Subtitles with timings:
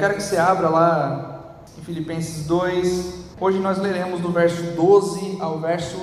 [0.00, 3.14] Quero que você abra lá em Filipenses 2.
[3.38, 6.00] Hoje nós leremos do verso 12 ao verso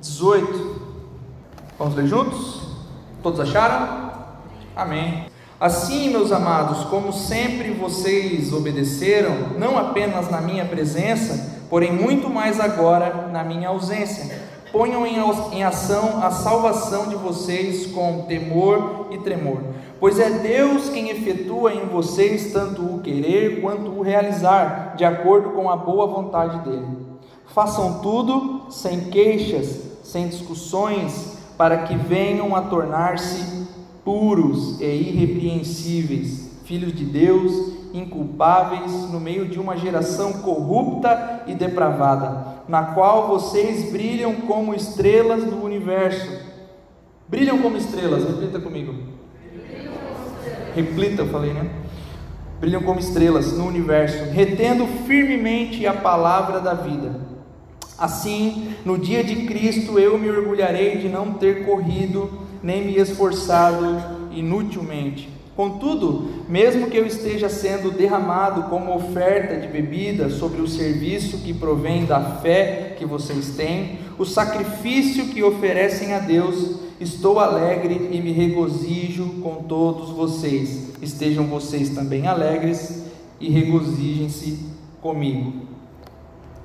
[0.00, 0.80] 18.
[1.76, 2.62] Vamos ler juntos?
[3.20, 4.12] Todos acharam?
[4.76, 5.26] Amém.
[5.58, 12.60] Assim, meus amados, como sempre vocês obedeceram, não apenas na minha presença, porém muito mais
[12.60, 19.58] agora na minha ausência Ponham em ação a salvação de vocês com temor e tremor,
[19.98, 25.50] pois é Deus quem efetua em vocês tanto o querer quanto o realizar, de acordo
[25.50, 26.86] com a boa vontade dele.
[27.52, 33.66] Façam tudo sem queixas, sem discussões, para que venham a tornar-se
[34.04, 42.60] puros e irrepreensíveis, filhos de Deus, inculpáveis no meio de uma geração corrupta e depravada
[42.68, 46.30] na qual vocês brilham como estrelas do universo.
[47.28, 48.94] Brilham como estrelas, repita comigo.
[50.74, 51.68] Repita, eu falei, né?
[52.60, 57.28] Brilham como estrelas no universo, retendo firmemente a palavra da vida.
[57.98, 62.30] Assim, no dia de Cristo, eu me orgulharei de não ter corrido
[62.62, 70.30] nem me esforçado inutilmente Contudo, mesmo que eu esteja sendo derramado como oferta de bebida
[70.30, 76.18] sobre o serviço que provém da fé que vocês têm, o sacrifício que oferecem a
[76.18, 80.94] Deus, estou alegre e me regozijo com todos vocês.
[81.02, 83.04] Estejam vocês também alegres
[83.38, 84.66] e regozijem-se
[85.02, 85.52] comigo.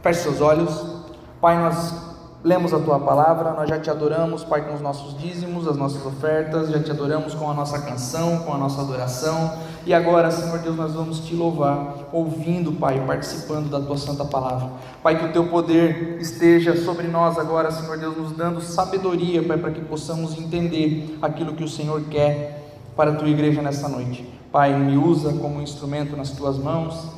[0.02, 1.04] Feche seus olhos.
[1.42, 2.15] Pai, nós
[2.46, 6.06] lemos a tua palavra, nós já te adoramos, Pai, com os nossos dízimos, as nossas
[6.06, 9.52] ofertas, já te adoramos com a nossa canção, com a nossa adoração,
[9.84, 14.70] e agora, Senhor Deus, nós vamos te louvar, ouvindo, Pai, participando da tua santa palavra.
[15.02, 19.58] Pai, que o teu poder esteja sobre nós agora, Senhor Deus, nos dando sabedoria, Pai,
[19.58, 24.32] para que possamos entender aquilo que o Senhor quer para a tua igreja nesta noite.
[24.52, 27.15] Pai, me usa como instrumento nas tuas mãos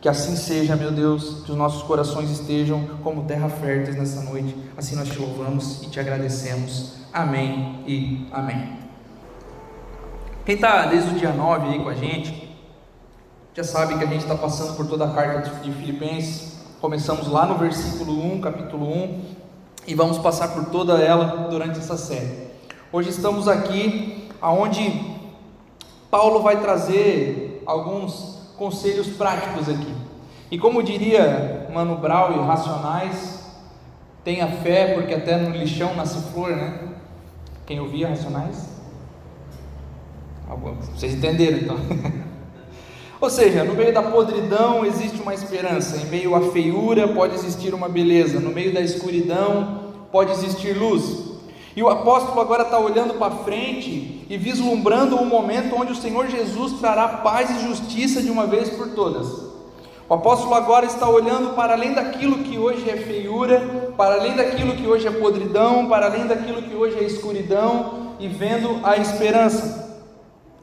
[0.00, 4.54] que assim seja, meu Deus, que os nossos corações estejam como terra férteis nessa noite.
[4.76, 6.92] Assim nós te louvamos e te agradecemos.
[7.12, 8.78] Amém e amém.
[10.44, 12.56] Quem está desde o dia 9 aí com a gente,
[13.54, 16.58] já sabe que a gente está passando por toda a carta de Filipenses.
[16.80, 19.20] Começamos lá no versículo 1, capítulo 1,
[19.88, 22.48] e vamos passar por toda ela durante essa série.
[22.92, 25.18] Hoje estamos aqui aonde
[26.08, 29.94] Paulo vai trazer alguns conselhos práticos aqui.
[30.50, 33.46] E como diria Mano Brown e Racionais,
[34.24, 36.88] tenha fé, porque até no lixão nasce flor, né?
[37.66, 38.78] Quem ouvia Racionais?
[40.94, 41.76] Vocês entenderam então?
[43.20, 47.74] Ou seja, no meio da podridão existe uma esperança, em meio à feiura pode existir
[47.74, 51.28] uma beleza, no meio da escuridão pode existir luz.
[51.74, 56.28] E o apóstolo agora está olhando para frente e vislumbrando o momento onde o Senhor
[56.28, 59.48] Jesus trará paz e justiça de uma vez por todas.
[60.08, 64.74] O apóstolo agora está olhando para além daquilo que hoje é feiura, para além daquilo
[64.74, 70.02] que hoje é podridão, para além daquilo que hoje é escuridão e vendo a esperança.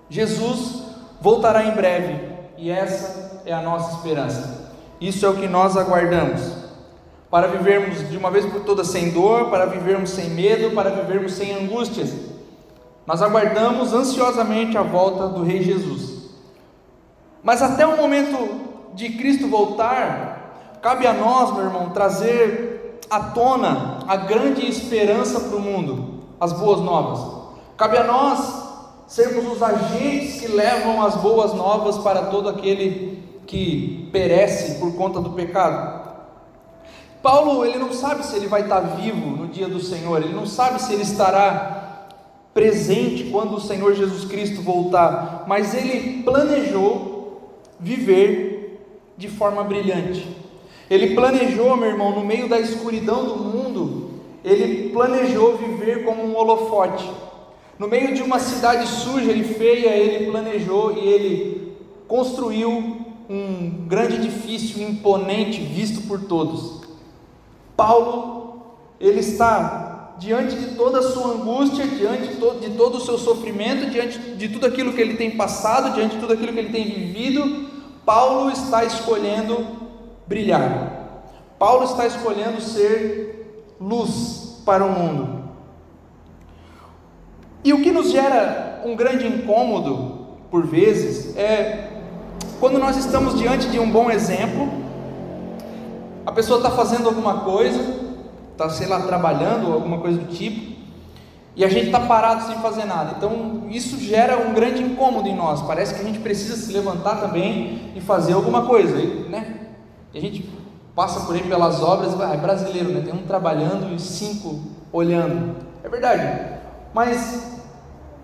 [0.10, 0.84] Jesus
[1.22, 2.20] voltará em breve
[2.58, 4.74] e essa é a nossa esperança.
[5.00, 6.66] Isso é o que nós aguardamos
[7.30, 11.34] para vivermos de uma vez por todas sem dor, para vivermos sem medo, para vivermos
[11.34, 12.35] sem angústias.
[13.06, 16.16] Nós aguardamos ansiosamente a volta do Rei Jesus.
[17.44, 18.62] Mas até o momento
[18.96, 25.56] de Cristo voltar, cabe a nós, meu irmão, trazer à tona a grande esperança para
[25.56, 27.46] o mundo, as boas novas.
[27.78, 28.66] Cabe a nós
[29.08, 35.20] sermos os agentes que levam as boas novas para todo aquele que perece por conta
[35.20, 36.04] do pecado.
[37.22, 40.48] Paulo, ele não sabe se ele vai estar vivo no dia do Senhor, ele não
[40.48, 41.85] sabe se ele estará
[42.56, 48.80] presente quando o Senhor Jesus Cristo voltar, mas ele planejou viver
[49.18, 50.26] de forma brilhante.
[50.90, 54.10] Ele planejou, meu irmão, no meio da escuridão do mundo,
[54.42, 57.12] ele planejou viver como um holofote.
[57.78, 61.78] No meio de uma cidade suja e feia, ele planejou e ele
[62.08, 66.84] construiu um grande edifício imponente, visto por todos.
[67.76, 68.62] Paulo,
[68.98, 73.18] ele está diante de toda a sua angústia, diante de todo, de todo o seu
[73.18, 76.72] sofrimento, diante de tudo aquilo que ele tem passado, diante de tudo aquilo que ele
[76.72, 77.70] tem vivido,
[78.06, 79.66] Paulo está escolhendo
[80.28, 81.24] brilhar.
[81.60, 85.46] Paulo está escolhendo ser luz para o mundo.
[87.64, 91.90] E o que nos gera um grande incômodo, por vezes, é
[92.60, 94.86] quando nós estamos diante de um bom exemplo
[96.26, 97.80] a pessoa está fazendo alguma coisa,
[98.56, 100.76] está, sei lá, trabalhando ou alguma coisa do tipo,
[101.56, 103.16] e a gente está parado sem fazer nada.
[103.18, 105.62] Então isso gera um grande incômodo em nós.
[105.62, 108.96] Parece que a gente precisa se levantar também e fazer alguma coisa,
[109.30, 109.68] né?
[110.14, 110.50] E a gente
[110.94, 113.02] passa por aí pelas obras, ah, é brasileiro, né?
[113.02, 114.62] Tem um trabalhando e cinco
[114.92, 115.56] olhando.
[115.84, 116.56] É verdade.
[116.94, 117.62] Mas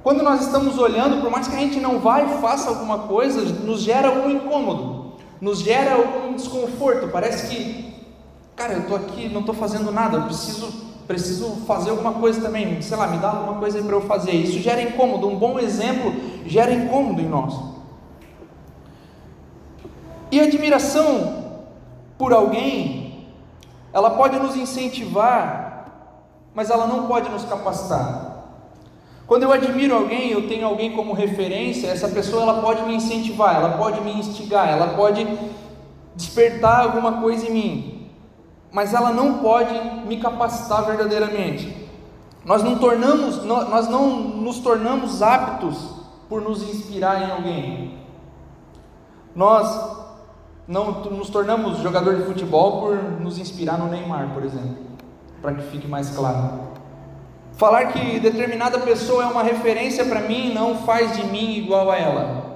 [0.04, 3.42] quando nós estamos olhando, por mais que a gente não vá e faça alguma coisa,
[3.42, 7.08] nos gera algum incômodo, nos gera algum desconforto.
[7.10, 7.91] Parece que,
[8.56, 12.82] cara, eu estou aqui, não estou fazendo nada, eu preciso preciso fazer alguma coisa também,
[12.82, 14.32] sei lá, me dá alguma coisa para eu fazer.
[14.32, 16.14] Isso gera incômodo, um bom exemplo
[16.46, 17.54] gera incômodo em nós.
[20.32, 21.60] E admiração
[22.18, 23.28] por alguém,
[23.92, 26.16] ela pode nos incentivar,
[26.56, 28.30] mas ela não pode nos capacitar.
[29.28, 33.56] Quando eu admiro alguém, eu tenho alguém como referência, essa pessoa ela pode me incentivar,
[33.56, 35.28] ela pode me instigar, ela pode
[36.16, 37.91] despertar alguma coisa em mim
[38.72, 39.74] mas ela não pode
[40.08, 41.90] me capacitar verdadeiramente.
[42.46, 45.96] Nós não tornamos, nós não nos tornamos aptos
[46.28, 47.98] por nos inspirar em alguém.
[49.36, 50.00] Nós
[50.68, 54.78] não nos tornamos jogador de futebol por nos inspirar no Neymar, por exemplo,
[55.42, 56.72] para que fique mais claro.
[57.54, 61.98] Falar que determinada pessoa é uma referência para mim não faz de mim igual a
[61.98, 62.52] ela.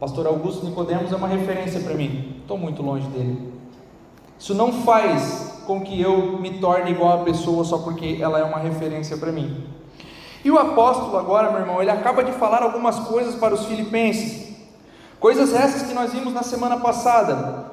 [0.00, 2.38] Pastor Augusto Nicodemos é uma referência para mim.
[2.40, 3.53] Estou muito longe dele.
[4.38, 8.44] Isso não faz com que eu me torne igual a pessoa só porque ela é
[8.44, 9.66] uma referência para mim.
[10.44, 14.54] E o apóstolo agora, meu irmão, ele acaba de falar algumas coisas para os filipenses.
[15.18, 17.72] Coisas essas que nós vimos na semana passada.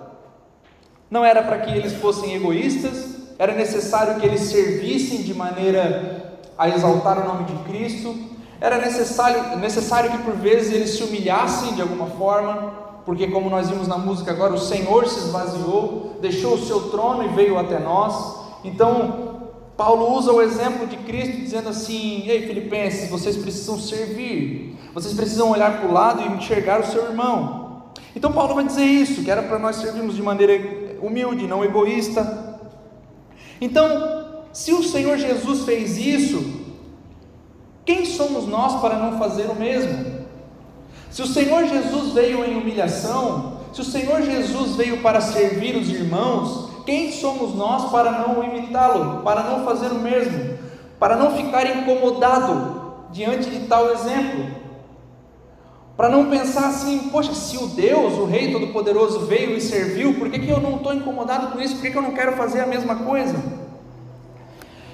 [1.09, 6.69] Não era para que eles fossem egoístas, era necessário que eles servissem de maneira a
[6.69, 8.15] exaltar o nome de Cristo,
[8.61, 12.71] era necessário, necessário que por vezes eles se humilhassem de alguma forma,
[13.05, 17.23] porque, como nós vimos na música agora, o Senhor se esvaziou, deixou o seu trono
[17.23, 18.39] e veio até nós.
[18.63, 25.13] Então, Paulo usa o exemplo de Cristo dizendo assim: Ei, Filipenses, vocês precisam servir, vocês
[25.13, 27.91] precisam olhar para o lado e enxergar o seu irmão.
[28.15, 32.59] Então, Paulo vai dizer isso, que era para nós servirmos de maneira humilde, não egoísta.
[33.59, 36.61] Então, se o Senhor Jesus fez isso,
[37.85, 40.20] quem somos nós para não fazer o mesmo?
[41.11, 45.89] Se o Senhor Jesus veio em humilhação, se o Senhor Jesus veio para servir os
[45.89, 50.57] irmãos, quem somos nós para não imitá-lo, para não fazer o mesmo,
[50.97, 54.61] para não ficar incomodado diante de tal exemplo?
[55.97, 60.29] Para não pensar assim, poxa, se o Deus, o Rei Todo-Poderoso veio e serviu, por
[60.29, 61.75] que, que eu não estou incomodado com isso?
[61.75, 63.35] Por que, que eu não quero fazer a mesma coisa?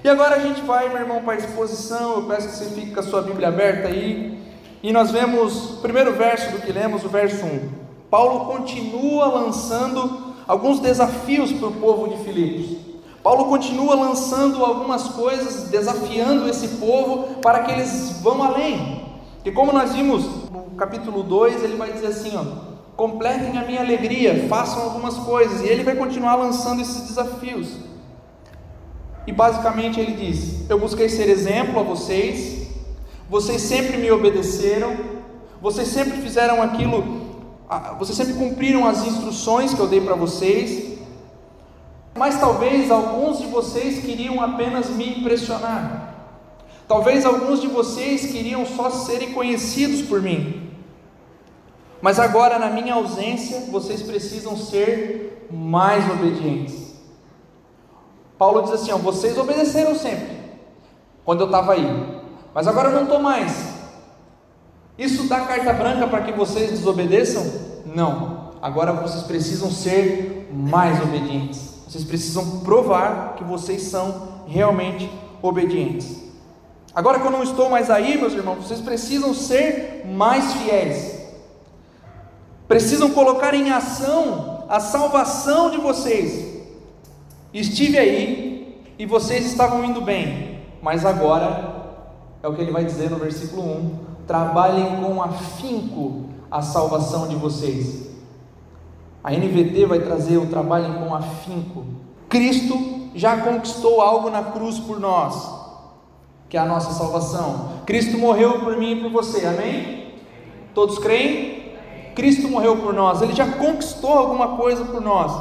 [0.04, 2.16] E agora a gente vai, meu irmão, para a exposição.
[2.16, 4.37] Eu peço que você fique com a sua Bíblia aberta aí.
[4.82, 7.70] E nós vemos primeiro verso do que lemos, o verso 1.
[8.10, 12.78] Paulo continua lançando alguns desafios para o povo de Filipos.
[13.24, 19.06] Paulo continua lançando algumas coisas, desafiando esse povo para que eles vão além.
[19.44, 22.44] E como nós vimos no capítulo 2, ele vai dizer assim: ó,
[22.96, 27.70] completem a minha alegria, façam algumas coisas, e ele vai continuar lançando esses desafios.
[29.26, 32.67] E basicamente ele diz: Eu busquei ser exemplo a vocês,
[33.30, 34.96] vocês sempre me obedeceram,
[35.62, 37.04] vocês sempre fizeram aquilo,
[38.00, 40.98] vocês sempre cumpriram as instruções que eu dei para vocês,
[42.16, 46.16] mas talvez alguns de vocês queriam apenas me impressionar.
[46.88, 50.72] Talvez alguns de vocês queriam só serem conhecidos por mim.
[52.02, 56.96] Mas agora, na minha ausência, vocês precisam ser mais obedientes.
[58.38, 60.38] Paulo diz assim: ó, vocês obedeceram sempre,
[61.26, 62.17] quando eu estava aí,
[62.58, 63.68] mas agora eu não estou mais.
[64.98, 67.46] Isso dá carta branca para que vocês desobedeçam?
[67.86, 68.50] Não.
[68.60, 71.84] Agora vocês precisam ser mais obedientes.
[71.88, 75.08] Vocês precisam provar que vocês são realmente
[75.40, 76.18] obedientes.
[76.96, 81.16] Agora que eu não estou mais aí, meus irmãos, vocês precisam ser mais fiéis.
[82.68, 86.60] Precisam colocar em ação a salvação de vocês.
[87.54, 91.77] Estive aí e vocês estavam indo bem, mas agora
[92.48, 97.36] é o que ele vai dizer no versículo 1: trabalhem com afinco a salvação de
[97.36, 98.08] vocês.
[99.22, 101.84] A NVT vai trazer o trabalhem com afinco.
[102.30, 105.50] Cristo já conquistou algo na cruz por nós,
[106.48, 107.82] que é a nossa salvação.
[107.86, 110.14] Cristo morreu por mim e por você, amém?
[110.74, 111.74] Todos creem?
[112.16, 115.34] Cristo morreu por nós, ele já conquistou alguma coisa por nós.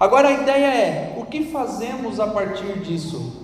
[0.00, 3.43] Agora a ideia é: o que fazemos a partir disso?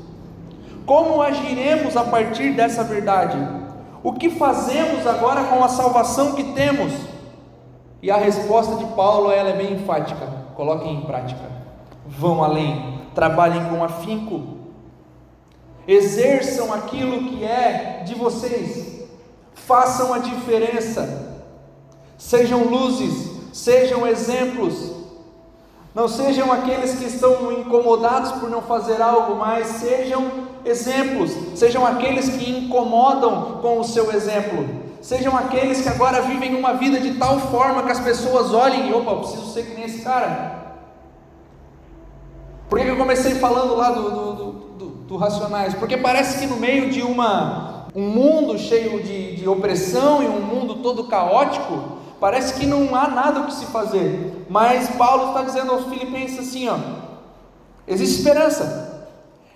[0.86, 3.38] Como agiremos a partir dessa verdade?
[4.02, 6.92] O que fazemos agora com a salvação que temos?
[8.02, 11.44] E a resposta de Paulo ela é bem enfática: coloquem em prática,
[12.06, 14.58] vão além, trabalhem com afinco.
[15.86, 19.08] exerçam aquilo que é de vocês,
[19.54, 21.42] façam a diferença,
[22.16, 24.99] sejam luzes, sejam exemplos,
[25.94, 32.28] não sejam aqueles que estão incomodados por não fazer algo, mas sejam exemplos, sejam aqueles
[32.28, 34.68] que incomodam com o seu exemplo,
[35.00, 38.92] sejam aqueles que agora vivem uma vida de tal forma que as pessoas olhem e,
[38.92, 40.60] opa, eu preciso ser que nem esse cara.
[42.68, 45.74] Por que eu comecei falando lá do, do, do, do, Racionais?
[45.74, 50.40] Porque parece que no meio de uma, um mundo cheio de, de opressão e um
[50.40, 54.44] mundo todo caótico, Parece que não há nada o que se fazer.
[54.48, 56.76] Mas Paulo está dizendo aos filipenses assim, ó,
[57.88, 58.90] existe esperança.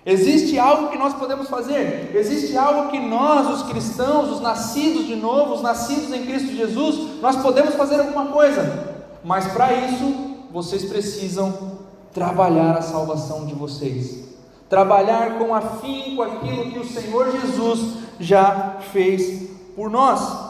[0.05, 2.11] Existe algo que nós podemos fazer.
[2.15, 7.21] Existe algo que nós, os cristãos, os nascidos de novo, os nascidos em Cristo Jesus,
[7.21, 8.95] nós podemos fazer alguma coisa.
[9.23, 10.13] Mas para isso,
[10.51, 11.79] vocês precisam
[12.13, 14.25] trabalhar a salvação de vocês.
[14.69, 20.44] Trabalhar com afinco aquilo que o Senhor Jesus já fez por nós.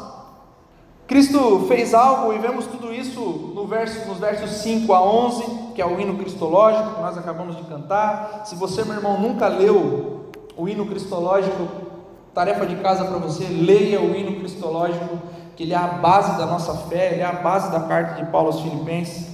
[1.07, 3.21] Cristo fez algo e vemos tudo isso
[3.53, 5.43] no verso, nos versos 5 a 11,
[5.75, 8.41] que é o hino cristológico que nós acabamos de cantar.
[8.45, 11.67] Se você, meu irmão, nunca leu o hino cristológico,
[12.33, 15.19] tarefa de casa para você, leia o hino cristológico,
[15.55, 18.31] que ele é a base da nossa fé, ele é a base da carta de
[18.31, 19.27] Paulo aos Filipenses.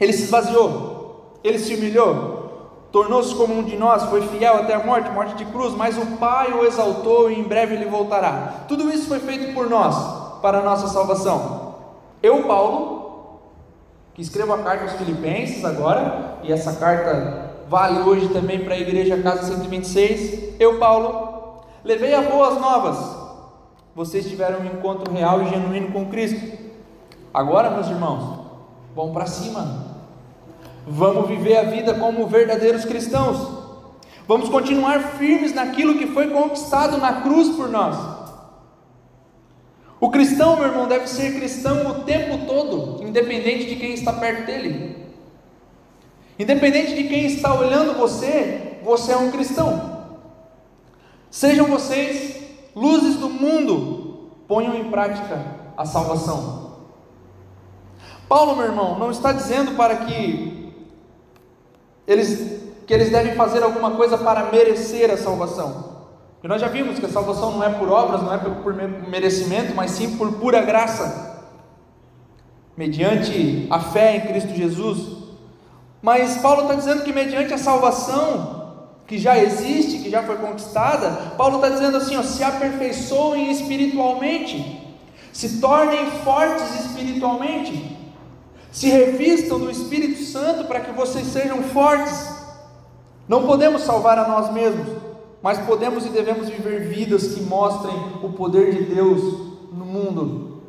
[0.00, 4.82] Ele se esvaziou, ele se humilhou, tornou-se como um de nós, foi fiel até a
[4.82, 8.64] morte, morte de cruz, mas o Pai o exaltou e em breve ele voltará.
[8.66, 11.76] Tudo isso foi feito por nós para a nossa salvação.
[12.22, 13.40] Eu, Paulo,
[14.12, 18.78] que escrevo a carta aos Filipenses agora, e essa carta vale hoje também para a
[18.78, 20.60] igreja Casa 126.
[20.60, 23.16] Eu, Paulo, levei a boas novas.
[23.96, 26.58] Vocês tiveram um encontro real e genuíno com Cristo.
[27.32, 28.40] Agora, meus irmãos,
[28.94, 29.94] vamos para cima.
[30.86, 33.48] Vamos viver a vida como verdadeiros cristãos.
[34.28, 38.23] Vamos continuar firmes naquilo que foi conquistado na cruz por nós.
[40.04, 44.44] O cristão, meu irmão, deve ser cristão o tempo todo, independente de quem está perto
[44.44, 44.98] dele.
[46.38, 50.04] Independente de quem está olhando você, você é um cristão.
[51.30, 52.36] Sejam vocês
[52.76, 55.42] luzes do mundo, ponham em prática
[55.74, 56.82] a salvação.
[58.28, 60.70] Paulo, meu irmão, não está dizendo para que
[62.06, 65.93] eles que eles devem fazer alguma coisa para merecer a salvação.
[66.44, 68.74] E nós já vimos que a salvação não é por obras, não é por
[69.08, 71.42] merecimento, mas sim por pura graça,
[72.76, 75.24] mediante a fé em Cristo Jesus.
[76.02, 78.74] Mas Paulo está dizendo que mediante a salvação
[79.06, 84.86] que já existe, que já foi conquistada, Paulo está dizendo assim: ó, se aperfeiçoem espiritualmente,
[85.32, 87.96] se tornem fortes espiritualmente,
[88.70, 92.28] se revistam do Espírito Santo para que vocês sejam fortes.
[93.26, 95.13] Não podemos salvar a nós mesmos,
[95.44, 99.20] mas podemos e devemos viver vidas que mostrem o poder de Deus
[99.70, 100.62] no mundo.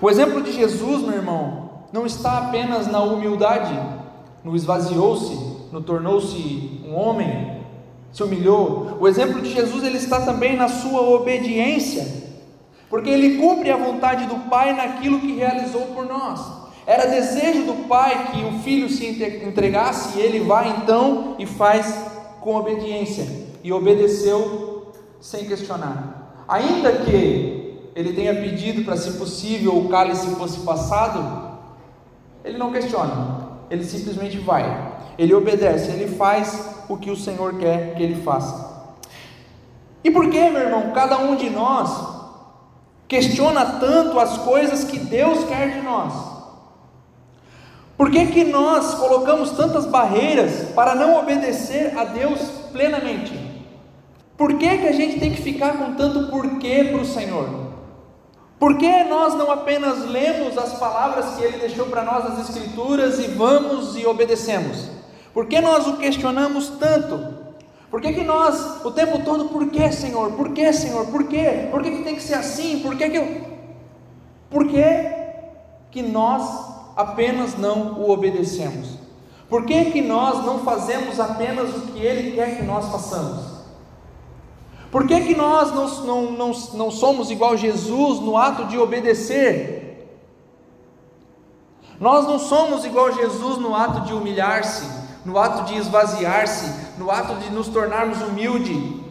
[0.00, 3.76] O exemplo de Jesus, meu irmão, não está apenas na humildade,
[4.44, 5.34] no esvaziou-se,
[5.72, 7.60] no tornou-se um homem,
[8.12, 8.98] se humilhou.
[9.00, 12.06] O exemplo de Jesus ele está também na sua obediência,
[12.88, 16.40] porque ele cumpre a vontade do Pai naquilo que realizou por nós.
[16.86, 19.08] Era desejo do Pai que o filho se
[19.44, 26.44] entregasse e ele vai então e faz com obediência e obedeceu sem questionar.
[26.46, 31.58] Ainda que ele tenha pedido para, se possível, o cálice fosse passado,
[32.44, 37.96] ele não questiona, ele simplesmente vai, ele obedece, ele faz o que o Senhor quer
[37.96, 38.86] que ele faça.
[40.04, 41.90] E por que, meu irmão, cada um de nós
[43.08, 46.12] questiona tanto as coisas que Deus quer de nós?
[47.96, 53.45] Por que, que nós colocamos tantas barreiras para não obedecer a Deus plenamente?
[54.36, 57.66] Por que, que a gente tem que ficar com tanto porquê para o Senhor?
[58.58, 63.18] Por que nós não apenas lemos as palavras que Ele deixou para nós nas Escrituras
[63.18, 64.90] e vamos e obedecemos?
[65.32, 67.34] Por que nós o questionamos tanto?
[67.90, 70.32] Por que, que nós, o tempo todo, por que Senhor?
[70.32, 71.06] Por que Senhor?
[71.06, 71.68] Por que?
[71.70, 72.80] Por que, que tem que ser assim?
[72.80, 73.40] Por que, que eu.
[74.50, 74.84] Por que,
[75.90, 76.42] que nós
[76.96, 78.98] apenas não o obedecemos?
[79.48, 83.55] Por que, que nós não fazemos apenas o que Ele quer que nós façamos?
[84.96, 90.08] Por que, que nós não, não, não, não somos igual Jesus no ato de obedecer?
[92.00, 94.86] Nós não somos igual Jesus no ato de humilhar-se,
[95.22, 99.02] no ato de esvaziar-se, no ato de nos tornarmos humildes.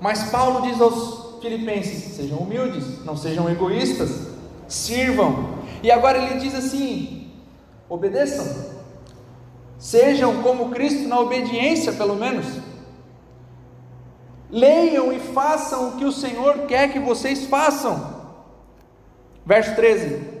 [0.00, 4.28] Mas Paulo diz aos Filipenses: sejam humildes, não sejam egoístas,
[4.66, 5.50] sirvam.
[5.82, 7.30] E agora ele diz assim:
[7.90, 8.72] obedeçam,
[9.78, 12.69] sejam como Cristo na obediência, pelo menos.
[14.52, 18.20] Leiam e façam o que o Senhor quer que vocês façam.
[19.46, 20.40] Verso 13.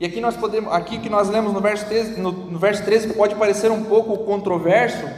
[0.00, 3.14] E aqui nós podemos, aqui que nós lemos no verso 13, no, no verso 13
[3.14, 5.08] pode parecer um pouco controverso,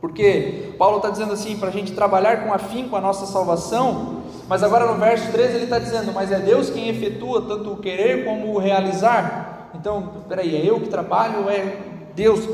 [0.00, 4.62] porque Paulo está dizendo assim, para a gente trabalhar com afinco a nossa salvação, mas
[4.62, 8.24] agora no verso 13 ele está dizendo, mas é Deus quem efetua tanto o querer
[8.24, 9.70] como o realizar.
[9.74, 11.76] Então, peraí, é eu que trabalho ou é
[12.14, 12.48] Deus?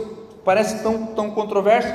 [0.44, 1.92] Parece tão, tão controverso.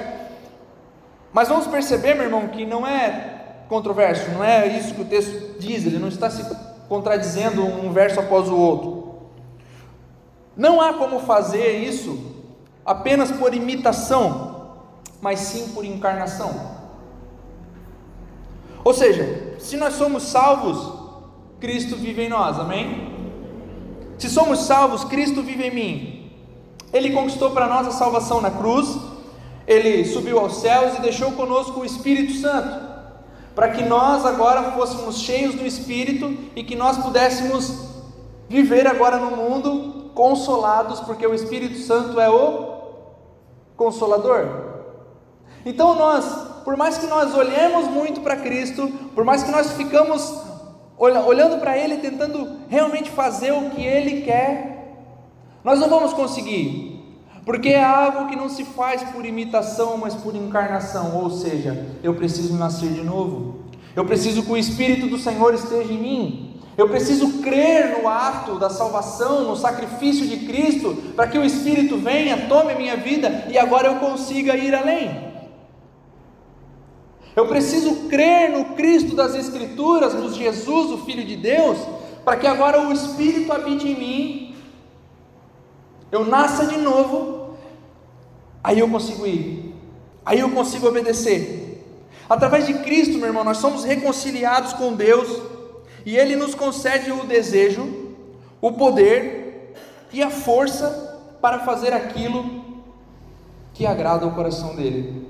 [1.33, 5.59] Mas vamos perceber, meu irmão, que não é controverso, não é isso que o texto
[5.59, 6.45] diz, ele não está se
[6.87, 9.03] contradizendo um verso após o outro.
[10.55, 12.33] Não há como fazer isso
[12.85, 14.75] apenas por imitação,
[15.19, 16.73] mas sim por encarnação.
[18.83, 21.01] Ou seja, se nós somos salvos,
[21.59, 23.11] Cristo vive em nós, amém?
[24.19, 26.31] Se somos salvos, Cristo vive em mim.
[26.91, 28.99] Ele conquistou para nós a salvação na cruz,
[29.67, 32.93] ele subiu aos céus e deixou conosco o Espírito Santo,
[33.55, 37.91] para que nós agora fôssemos cheios do Espírito e que nós pudéssemos
[38.49, 42.73] viver agora no mundo consolados, porque o Espírito Santo é o
[43.75, 44.47] consolador.
[45.65, 46.25] Então nós,
[46.63, 50.41] por mais que nós olhemos muito para Cristo, por mais que nós ficamos
[50.97, 54.73] olhando para Ele, tentando realmente fazer o que Ele quer,
[55.63, 56.92] nós não vamos conseguir,
[57.45, 62.13] porque é algo que não se faz por imitação, mas por encarnação, ou seja, eu
[62.13, 63.63] preciso nascer de novo,
[63.95, 68.57] eu preciso que o Espírito do Senhor esteja em mim, eu preciso crer no ato
[68.57, 73.45] da salvação, no sacrifício de Cristo, para que o Espírito venha, tome a minha vida
[73.49, 75.33] e agora eu consiga ir além.
[77.35, 81.77] Eu preciso crer no Cristo das Escrituras, no Jesus, o Filho de Deus,
[82.23, 84.42] para que agora o Espírito habite em mim
[86.13, 87.57] eu nasça de novo,
[88.63, 89.73] aí eu consigo ir,
[90.23, 91.83] aí eu consigo obedecer.
[92.29, 95.41] Através de Cristo, meu irmão, nós somos reconciliados com Deus
[96.05, 98.13] e Ele nos concede o desejo,
[98.61, 99.73] o poder
[100.13, 102.63] e a força para fazer aquilo
[103.73, 105.27] que agrada o coração dele,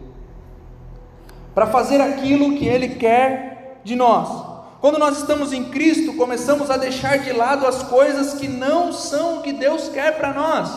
[1.56, 4.53] para fazer aquilo que Ele quer de nós.
[4.84, 9.38] Quando nós estamos em Cristo, começamos a deixar de lado as coisas que não são
[9.38, 10.70] o que Deus quer para nós.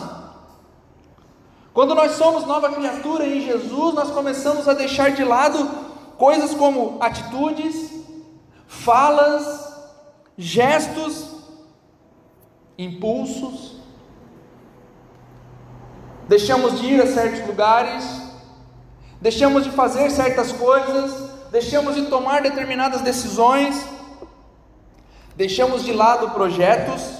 [1.73, 5.69] Quando nós somos nova criatura em Jesus, nós começamos a deixar de lado
[6.17, 7.91] coisas como atitudes,
[8.65, 9.75] falas,
[10.37, 11.25] gestos,
[12.77, 13.75] impulsos.
[16.29, 18.05] Deixamos de ir a certos lugares,
[19.19, 23.96] deixamos de fazer certas coisas, deixamos de tomar determinadas decisões
[25.37, 27.13] Deixamos de lado projetos,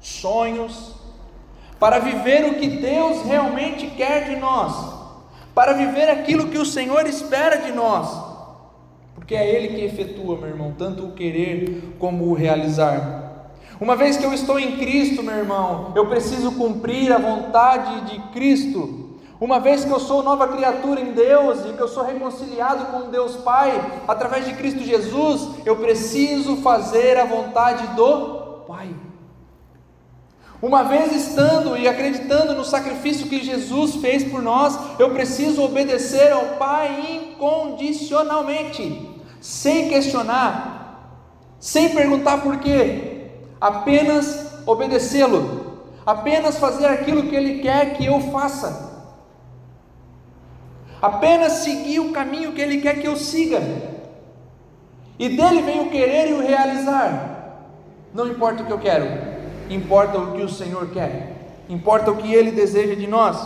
[0.00, 0.94] sonhos,
[1.80, 4.72] para viver o que Deus realmente quer de nós,
[5.52, 8.08] para viver aquilo que o Senhor espera de nós,
[9.16, 13.48] porque é Ele que efetua, meu irmão, tanto o querer como o realizar.
[13.80, 18.20] Uma vez que eu estou em Cristo, meu irmão, eu preciso cumprir a vontade de
[18.30, 18.99] Cristo.
[19.40, 23.10] Uma vez que eu sou nova criatura em Deus e que eu sou reconciliado com
[23.10, 23.72] Deus Pai
[24.06, 28.94] através de Cristo Jesus, eu preciso fazer a vontade do Pai.
[30.60, 36.30] Uma vez estando e acreditando no sacrifício que Jesus fez por nós, eu preciso obedecer
[36.30, 39.08] ao Pai incondicionalmente,
[39.40, 41.16] sem questionar,
[41.58, 48.89] sem perguntar por quê, apenas obedecê-lo, apenas fazer aquilo que Ele quer que eu faça
[51.00, 53.60] apenas seguir o caminho que Ele quer que eu siga,
[55.18, 57.38] e dele vem o querer e o realizar.
[58.14, 59.06] Não importa o que eu quero,
[59.68, 63.36] importa o que o Senhor quer, importa o que Ele deseja de nós.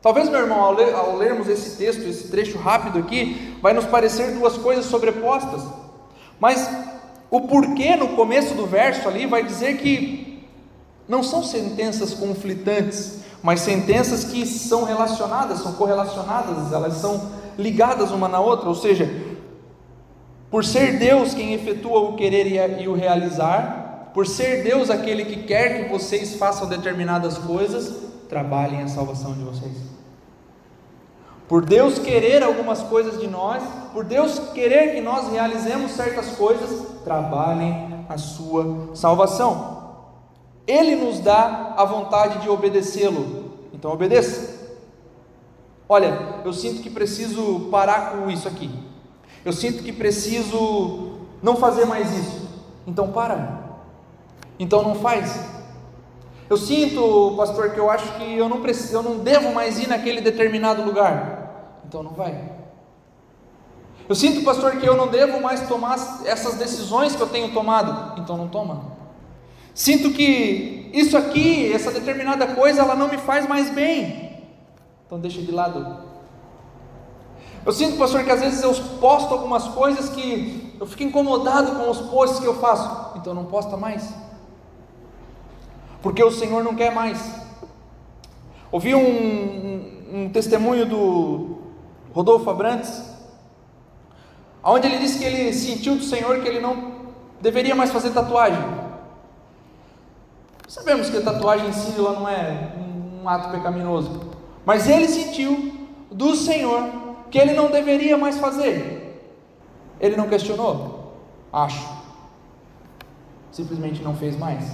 [0.00, 3.86] Talvez, meu irmão, ao, ler, ao lermos esse texto, esse trecho rápido aqui, vai nos
[3.86, 5.62] parecer duas coisas sobrepostas,
[6.38, 6.70] mas
[7.30, 10.46] o porquê no começo do verso ali vai dizer que
[11.08, 17.28] não são sentenças conflitantes, mas sentenças que são relacionadas, são correlacionadas, elas são
[17.58, 19.06] ligadas uma na outra, ou seja,
[20.50, 25.42] por ser Deus quem efetua o querer e o realizar, por ser Deus aquele que
[25.42, 27.92] quer que vocês façam determinadas coisas,
[28.30, 29.76] trabalhem a salvação de vocês.
[31.46, 37.02] Por Deus querer algumas coisas de nós, por Deus querer que nós realizemos certas coisas,
[37.04, 39.83] trabalhem a sua salvação.
[40.66, 43.52] Ele nos dá a vontade de obedecê-lo.
[43.72, 44.54] Então obedeça.
[45.88, 48.70] Olha, eu sinto que preciso parar com isso aqui.
[49.44, 52.48] Eu sinto que preciso não fazer mais isso.
[52.86, 53.62] Então para.
[54.58, 55.38] Então não faz.
[56.48, 59.88] Eu sinto, pastor, que eu acho que eu não preciso, eu não devo mais ir
[59.88, 61.80] naquele determinado lugar.
[61.86, 62.52] Então não vai.
[64.08, 68.20] Eu sinto, pastor, que eu não devo mais tomar essas decisões que eu tenho tomado.
[68.20, 68.93] Então não toma.
[69.74, 74.38] Sinto que isso aqui, essa determinada coisa, ela não me faz mais bem.
[75.04, 76.04] Então deixa de lado.
[77.66, 81.90] Eu sinto, pastor, que às vezes eu posto algumas coisas que eu fico incomodado com
[81.90, 83.18] os posts que eu faço.
[83.18, 84.14] Então não posta mais.
[86.00, 87.34] Porque o Senhor não quer mais.
[88.70, 91.58] Ouvi um, um, um testemunho do
[92.12, 93.02] Rodolfo Abrantes,
[94.62, 96.92] onde ele disse que ele sentiu do Senhor que ele não
[97.40, 98.83] deveria mais fazer tatuagem.
[100.66, 102.72] Sabemos que a tatuagem em si ela não é
[103.22, 104.32] um ato pecaminoso,
[104.64, 106.90] mas ele sentiu do Senhor
[107.30, 109.22] que ele não deveria mais fazer.
[110.00, 111.14] Ele não questionou?
[111.52, 111.88] Acho.
[113.52, 114.64] Simplesmente não fez mais.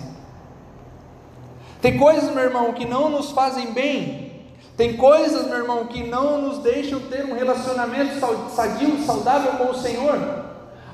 [1.80, 4.30] Tem coisas, meu irmão, que não nos fazem bem
[4.80, 9.74] tem coisas, meu irmão, que não nos deixam ter um relacionamento sadio, saudável com o
[9.74, 10.18] Senhor.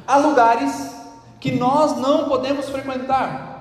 [0.04, 0.90] Há lugares
[1.38, 3.55] que nós não podemos frequentar.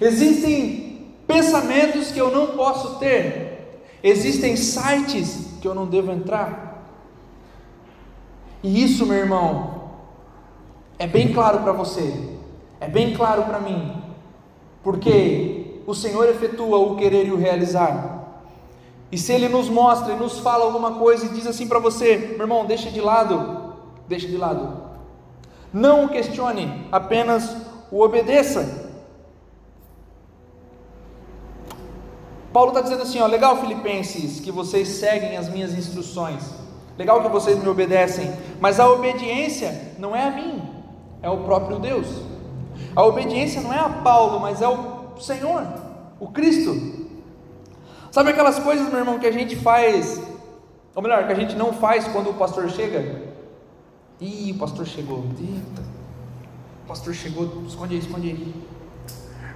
[0.00, 3.82] Existem pensamentos que eu não posso ter.
[4.02, 6.68] Existem sites que eu não devo entrar.
[8.62, 9.90] E isso, meu irmão,
[10.98, 12.12] é bem claro para você,
[12.80, 14.02] é bem claro para mim,
[14.82, 18.18] porque o Senhor efetua o querer e o realizar.
[19.10, 22.16] E se ele nos mostra e nos fala alguma coisa e diz assim para você,
[22.16, 23.74] meu irmão, deixa de lado,
[24.08, 24.88] deixa de lado.
[25.72, 27.56] Não o questione, apenas
[27.90, 28.87] o obedeça.
[32.58, 36.42] Paulo está dizendo assim: ó, legal, Filipenses, que vocês seguem as minhas instruções,
[36.98, 40.60] legal que vocês me obedecem, mas a obediência não é a mim,
[41.22, 42.08] é o próprio Deus.
[42.96, 45.64] A obediência não é a Paulo, mas é o Senhor,
[46.18, 47.06] o Cristo.
[48.10, 50.20] Sabe aquelas coisas, meu irmão, que a gente faz,
[50.96, 53.22] ou melhor, que a gente não faz quando o pastor chega?
[54.20, 55.24] Ih, o pastor chegou.
[55.38, 55.82] Eita,
[56.82, 58.54] o pastor chegou, esconde aí, esconde aí.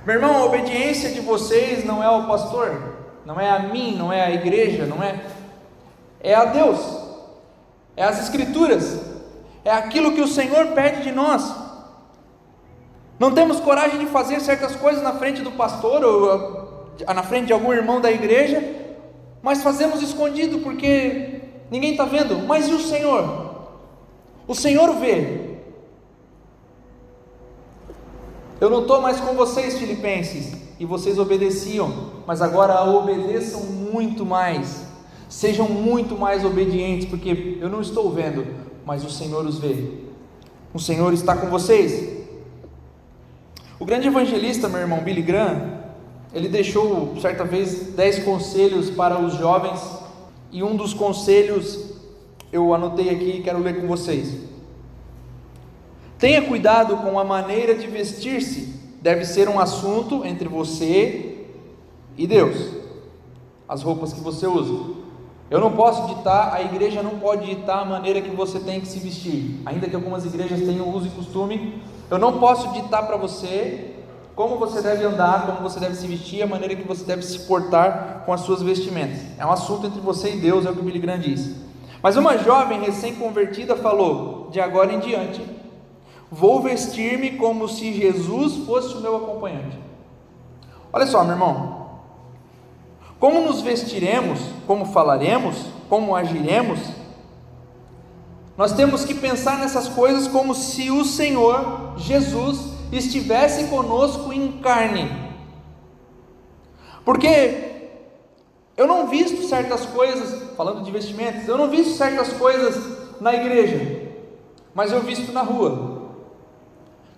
[0.07, 2.92] Meu irmão, a obediência de vocês não é ao pastor,
[3.25, 5.21] não é a mim, não é a igreja, não é.
[6.21, 6.79] É a Deus,
[7.97, 9.01] é as Escrituras,
[9.65, 11.55] é aquilo que o Senhor pede de nós.
[13.19, 17.53] Não temos coragem de fazer certas coisas na frente do pastor, ou na frente de
[17.53, 18.63] algum irmão da igreja,
[19.43, 22.39] mas fazemos escondido porque ninguém está vendo.
[22.47, 23.67] Mas e o Senhor?
[24.47, 25.59] O Senhor vê.
[28.61, 34.85] Eu não estou mais com vocês, filipenses, e vocês obedeciam, mas agora obedeçam muito mais.
[35.29, 38.45] Sejam muito mais obedientes, porque eu não estou vendo,
[38.85, 39.77] mas o Senhor os vê.
[40.75, 42.25] O Senhor está com vocês.
[43.79, 45.85] O grande evangelista, meu irmão Billy Graham,
[46.35, 49.81] ele deixou certa vez dez conselhos para os jovens
[50.51, 51.93] e um dos conselhos
[52.53, 54.37] eu anotei aqui e quero ler com vocês.
[56.19, 61.45] Tenha cuidado com a maneira de vestir-se, deve ser um assunto entre você
[62.17, 62.57] e Deus.
[63.69, 64.95] As roupas que você usa.
[65.51, 68.87] Eu não posso ditar, a igreja não pode ditar a maneira que você tem que
[68.87, 71.83] se vestir, ainda que algumas igrejas tenham uso e costume.
[72.11, 73.97] Eu não posso ditar para você
[74.35, 77.41] como você deve andar, como você deve se vestir, a maneira que você deve se
[77.41, 79.19] portar com as suas vestimentas.
[79.37, 81.55] É um assunto entre você e Deus, é o que o Billy Graham diz.
[82.03, 85.43] Mas uma jovem recém-convertida falou: de agora em diante,
[86.33, 89.79] vou vestir-me como se Jesus fosse o meu acompanhante.
[90.91, 91.91] Olha só, meu irmão.
[93.21, 96.81] Como nos vestiremos, como falaremos, como agiremos,
[98.57, 105.11] nós temos que pensar nessas coisas como se o Senhor Jesus estivesse conosco em carne.
[107.05, 107.91] Porque
[108.75, 114.11] eu não visto certas coisas, falando de vestimentas, eu não visto certas coisas na igreja,
[114.75, 115.92] mas eu visto na rua.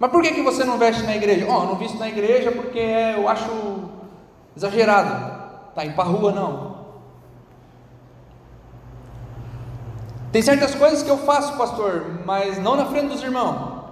[0.04, 1.46] Mas por que, que você não veste na igreja?
[1.48, 3.88] Oh, eu não visto na igreja porque eu acho
[4.54, 5.72] exagerado.
[5.74, 6.74] Tá, ir para rua não.
[10.30, 13.82] Tem certas coisas que eu faço, pastor, mas não na frente dos irmãos.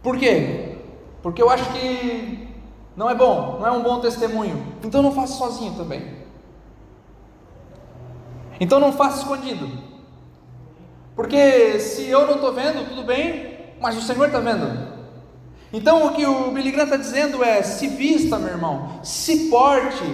[0.00, 0.78] Por quê?
[1.20, 2.48] porque eu acho que
[2.94, 4.64] não é bom, não é um bom testemunho.
[4.84, 6.18] Então não faça sozinho também.
[8.60, 9.68] Então não faça escondido.
[11.16, 14.91] Porque se eu não estou vendo, tudo bem, mas o Senhor está vendo.
[15.72, 20.04] Então o que o Billy Graham está dizendo é: se vista, meu irmão, se porte,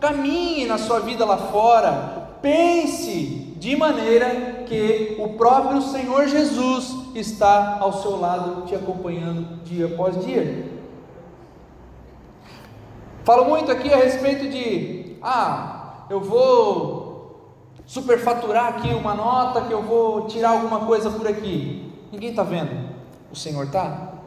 [0.00, 7.78] caminhe na sua vida lá fora, pense de maneira que o próprio Senhor Jesus está
[7.80, 10.68] ao seu lado, te acompanhando dia após dia.
[13.24, 17.08] Falo muito aqui a respeito de, ah, eu vou
[17.84, 21.92] superfaturar aqui uma nota que eu vou tirar alguma coisa por aqui.
[22.12, 22.88] Ninguém está vendo.
[23.30, 24.17] O Senhor está?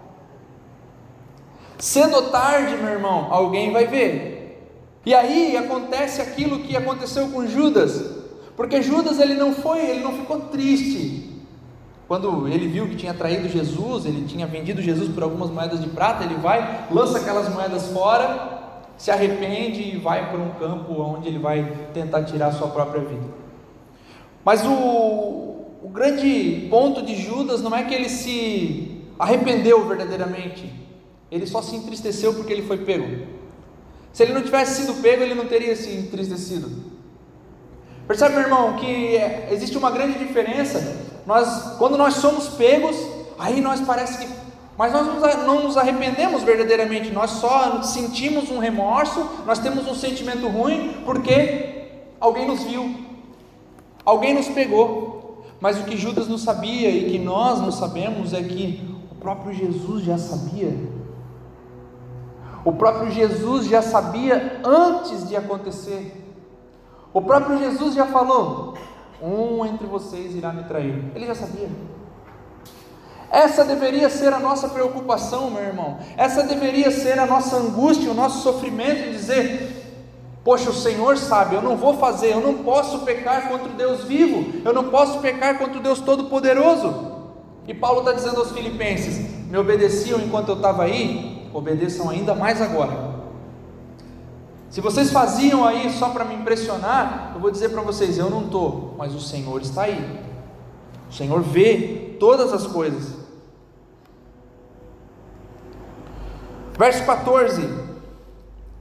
[1.82, 4.70] Cedo ou tarde, meu irmão, alguém vai ver.
[5.04, 8.17] E aí acontece aquilo que aconteceu com Judas,
[8.56, 11.41] porque Judas ele não foi, ele não ficou triste.
[12.08, 15.89] Quando ele viu que tinha traído Jesus, ele tinha vendido Jesus por algumas moedas de
[15.89, 18.60] prata, ele vai, lança aquelas moedas fora,
[18.96, 23.02] se arrepende e vai para um campo onde ele vai tentar tirar a sua própria
[23.02, 23.26] vida.
[24.46, 24.70] Mas o,
[25.82, 30.81] o grande ponto de Judas não é que ele se arrependeu verdadeiramente,
[31.32, 33.26] ele só se entristeceu porque ele foi pego.
[34.12, 36.70] Se ele não tivesse sido pego, ele não teria se entristecido.
[38.06, 39.15] Percebe, meu irmão, que
[39.50, 40.98] existe uma grande diferença.
[41.26, 42.98] Nós, quando nós somos pegos,
[43.39, 44.34] aí nós parece que,
[44.78, 45.06] mas nós
[45.46, 47.10] não nos arrependemos verdadeiramente.
[47.12, 51.86] Nós só sentimos um remorso, nós temos um sentimento ruim porque
[52.20, 52.94] alguém nos viu,
[54.04, 55.46] alguém nos pegou.
[55.62, 59.54] Mas o que Judas não sabia e que nós não sabemos é que o próprio
[59.54, 60.76] Jesus já sabia
[62.63, 66.17] o próprio Jesus já sabia antes de acontecer.
[67.13, 68.76] O próprio Jesus já falou:
[69.21, 71.12] um entre vocês irá me trair.
[71.15, 71.69] Ele já sabia.
[73.30, 76.00] Essa deveria ser a nossa preocupação, meu irmão.
[76.17, 79.82] Essa deveria ser a nossa angústia, o nosso sofrimento dizer:
[80.43, 84.04] Poxa, o Senhor sabe, eu não vou fazer, eu não posso pecar contra o Deus
[84.04, 87.12] vivo, eu não posso pecar contra o Deus Todo-Poderoso.
[87.67, 92.62] E Paulo está dizendo aos Filipenses: Me obedeciam enquanto eu estava aí, obedeçam ainda mais
[92.62, 93.12] agora.
[94.70, 98.46] Se vocês faziam aí só para me impressionar, eu vou dizer para vocês: eu não
[98.46, 100.22] estou, mas o Senhor está aí.
[101.10, 103.16] O Senhor vê todas as coisas.
[106.78, 107.68] Verso 14: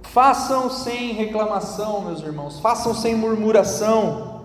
[0.03, 4.45] Façam sem reclamação, meus irmãos, façam sem murmuração,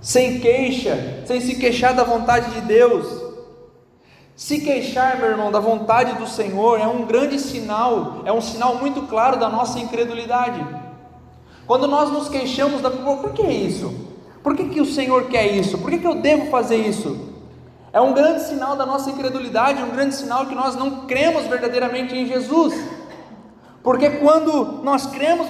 [0.00, 3.29] sem queixa, sem se queixar da vontade de Deus.
[4.40, 8.76] Se queixar, meu irmão, da vontade do Senhor é um grande sinal, é um sinal
[8.76, 10.66] muito claro da nossa incredulidade.
[11.66, 13.94] Quando nós nos queixamos da por que isso?
[14.42, 15.76] Por que, que o Senhor quer isso?
[15.76, 17.34] Por que, que eu devo fazer isso?
[17.92, 22.16] É um grande sinal da nossa incredulidade, um grande sinal que nós não cremos verdadeiramente
[22.16, 22.72] em Jesus.
[23.82, 25.48] Porque quando nós cremos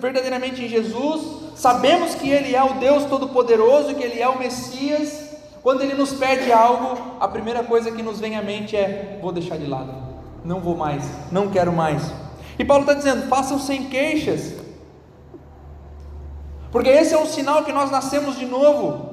[0.00, 1.22] verdadeiramente em Jesus,
[1.54, 5.27] sabemos que Ele é o Deus Todo-Poderoso, que Ele é o Messias,
[5.62, 9.32] quando ele nos pede algo, a primeira coisa que nos vem à mente é: vou
[9.32, 9.92] deixar de lado,
[10.44, 12.02] não vou mais, não quero mais.
[12.58, 14.54] E Paulo está dizendo: façam sem queixas,
[16.70, 19.08] porque esse é um sinal que nós nascemos de novo.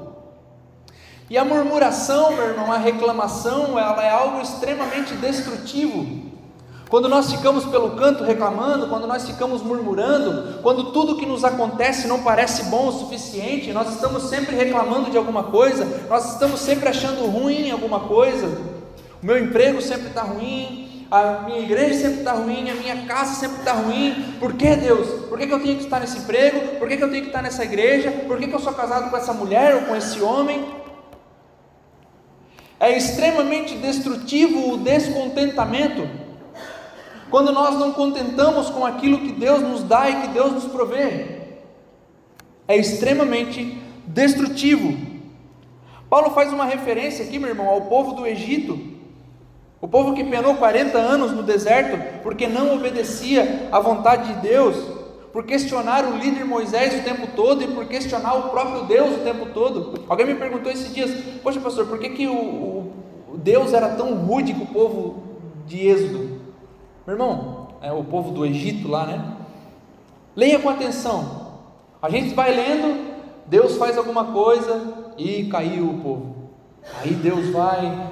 [1.27, 6.24] E a murmuração, meu irmão, a reclamação, ela é algo extremamente destrutivo.
[6.89, 12.07] Quando nós ficamos pelo canto reclamando, quando nós ficamos murmurando, quando tudo que nos acontece
[12.07, 16.87] não parece bom o suficiente, nós estamos sempre reclamando de alguma coisa, nós estamos sempre
[16.87, 18.45] achando ruim alguma coisa.
[19.21, 23.33] O meu emprego sempre está ruim, a minha igreja sempre está ruim, a minha casa
[23.33, 24.35] sempre está ruim.
[24.39, 25.25] Por que Deus?
[25.27, 26.77] Por que, que eu tenho que estar nesse emprego?
[26.77, 28.11] Por que, que eu tenho que estar nessa igreja?
[28.11, 30.63] Por que, que eu sou casado com essa mulher ou com esse homem?
[32.79, 36.24] É extremamente destrutivo o descontentamento
[37.35, 41.41] quando nós não contentamos com aquilo que Deus nos dá e que Deus nos provê,
[42.65, 44.97] é extremamente destrutivo.
[46.09, 48.79] Paulo faz uma referência aqui, meu irmão, ao povo do Egito,
[49.81, 54.77] o povo que penou 40 anos no deserto porque não obedecia à vontade de Deus,
[55.33, 59.23] por questionar o líder Moisés o tempo todo e por questionar o próprio Deus o
[59.25, 60.05] tempo todo.
[60.07, 61.11] Alguém me perguntou esses dias:
[61.43, 62.33] Poxa, pastor, por que, que o,
[63.27, 65.23] o Deus era tão rude com o povo
[65.67, 66.34] de Êxodo?
[67.05, 69.23] Meu irmão, é o povo do Egito lá, né?
[70.35, 71.53] Leia com atenção.
[72.01, 73.13] A gente vai lendo,
[73.45, 76.35] Deus faz alguma coisa e caiu o povo.
[76.99, 78.09] Aí Deus vai,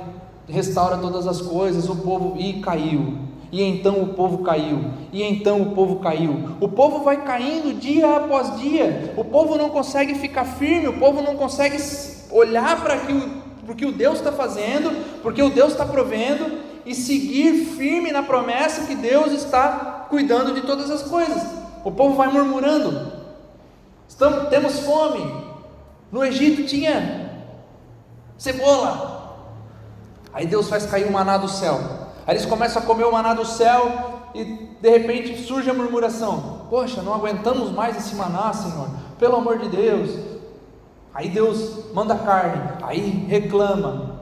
[0.48, 3.18] restaura todas as coisas, o povo e caiu.
[3.52, 4.86] E então o povo caiu.
[5.12, 6.50] E então o povo caiu.
[6.62, 9.16] O povo vai caindo dia após dia.
[9.18, 10.88] O povo não consegue ficar firme.
[10.88, 11.78] O povo não consegue
[12.30, 12.96] olhar para
[13.68, 18.24] o que o Deus está fazendo, porque o Deus está provendo e seguir firme na
[18.24, 21.44] promessa que Deus está cuidando de todas as coisas.
[21.84, 23.12] O povo vai murmurando.
[24.08, 25.44] Estamos, temos fome.
[26.12, 27.44] No Egito tinha
[28.38, 29.24] cebola.
[30.34, 31.80] Aí Deus faz cair o maná do céu.
[32.26, 36.68] Aí eles começam a comer o maná do céu e de repente surge a murmuração:
[36.70, 38.90] Poxa, não aguentamos mais esse maná, Senhor.
[39.20, 40.34] Pelo amor de Deus.
[41.14, 44.13] Aí Deus manda carne, aí reclama,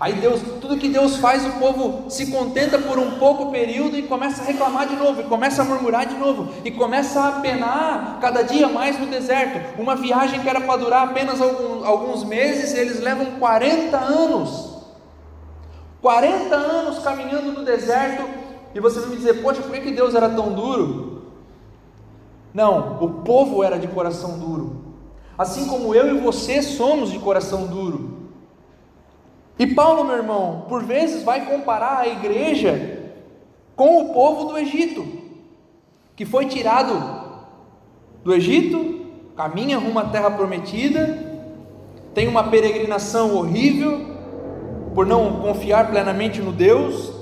[0.00, 4.04] Aí Deus, tudo que Deus faz, o povo se contenta por um pouco período e
[4.04, 8.18] começa a reclamar de novo, e começa a murmurar de novo, e começa a penar
[8.18, 9.78] cada dia mais no deserto.
[9.78, 14.70] Uma viagem que era para durar apenas alguns, alguns meses, eles levam 40 anos.
[16.00, 18.26] 40 anos caminhando no deserto,
[18.74, 21.24] e você vai me dizer, poxa, por que Deus era tão duro?
[22.54, 24.94] Não, o povo era de coração duro,
[25.36, 28.19] assim como eu e você somos de coração duro.
[29.60, 33.12] E Paulo, meu irmão, por vezes vai comparar a igreja
[33.76, 35.06] com o povo do Egito,
[36.16, 36.94] que foi tirado
[38.24, 39.04] do Egito,
[39.36, 41.44] caminha rumo à terra prometida,
[42.14, 44.00] tem uma peregrinação horrível,
[44.94, 47.12] por não confiar plenamente no Deus,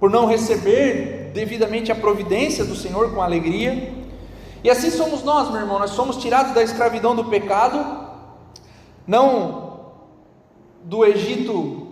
[0.00, 3.94] por não receber devidamente a providência do Senhor com alegria.
[4.64, 8.08] E assim somos nós, meu irmão, nós somos tirados da escravidão do pecado,
[9.06, 9.67] não
[10.84, 11.88] do Egito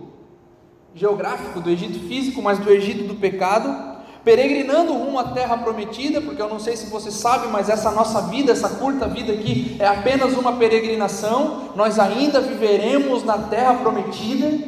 [0.97, 6.41] geográfico, do Egito físico, mas do Egito do pecado, peregrinando rumo à terra prometida, porque
[6.41, 9.85] eu não sei se você sabe, mas essa nossa vida, essa curta vida aqui, é
[9.85, 14.67] apenas uma peregrinação, nós ainda viveremos na terra prometida,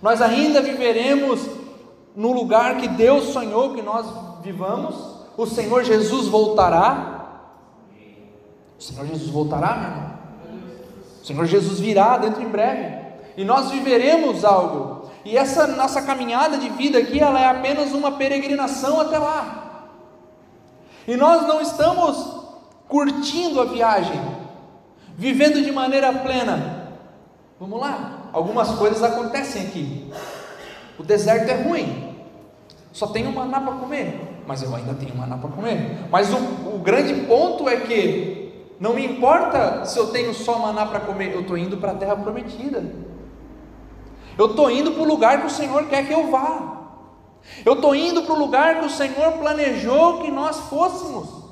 [0.00, 1.46] nós ainda viveremos
[2.16, 4.06] no lugar que Deus sonhou que nós
[4.42, 4.94] vivamos,
[5.36, 7.48] o Senhor Jesus voltará.
[8.78, 10.12] O Senhor Jesus voltará, meu irmão.
[11.22, 13.01] O Senhor Jesus virá dentro em breve
[13.36, 15.10] e nós viveremos algo.
[15.24, 19.88] E essa nossa caminhada de vida aqui, ela é apenas uma peregrinação até lá.
[21.06, 22.42] E nós não estamos
[22.88, 24.20] curtindo a viagem,
[25.16, 26.90] vivendo de maneira plena.
[27.58, 30.12] Vamos lá, algumas coisas acontecem aqui.
[30.98, 32.16] O deserto é ruim,
[32.92, 36.06] só tem maná para comer, mas eu ainda tenho maná para comer.
[36.10, 40.84] Mas o, o grande ponto é que não me importa se eu tenho só maná
[40.86, 42.84] para comer, eu estou indo para a terra prometida.
[44.38, 46.80] Eu estou indo para o lugar que o Senhor quer que eu vá.
[47.64, 51.42] Eu estou indo para o lugar que o Senhor planejou que nós fôssemos.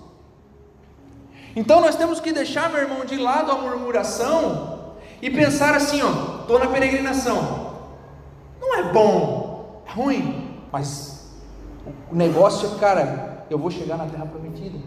[1.54, 6.40] Então nós temos que deixar, meu irmão, de lado a murmuração e pensar assim: ó,
[6.42, 7.70] estou na peregrinação.
[8.60, 11.28] Não é bom, é ruim, mas
[12.10, 14.78] o negócio é, cara, eu vou chegar na terra prometida.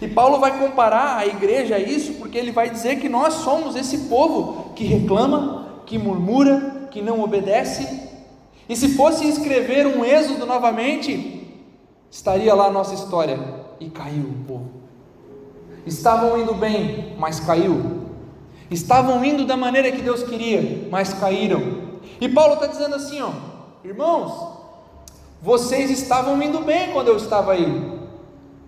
[0.00, 3.74] E Paulo vai comparar a igreja a isso, porque ele vai dizer que nós somos
[3.74, 8.08] esse povo que reclama, que murmura, que não obedece.
[8.68, 11.46] E se fosse escrever um êxodo novamente,
[12.10, 13.38] estaria lá a nossa história.
[13.80, 14.70] E caiu o povo.
[15.86, 18.08] Estavam indo bem, mas caiu.
[18.70, 21.88] Estavam indo da maneira que Deus queria, mas caíram.
[22.20, 23.30] E Paulo está dizendo assim: ó,
[23.82, 24.58] irmãos,
[25.40, 28.00] vocês estavam indo bem quando eu estava aí,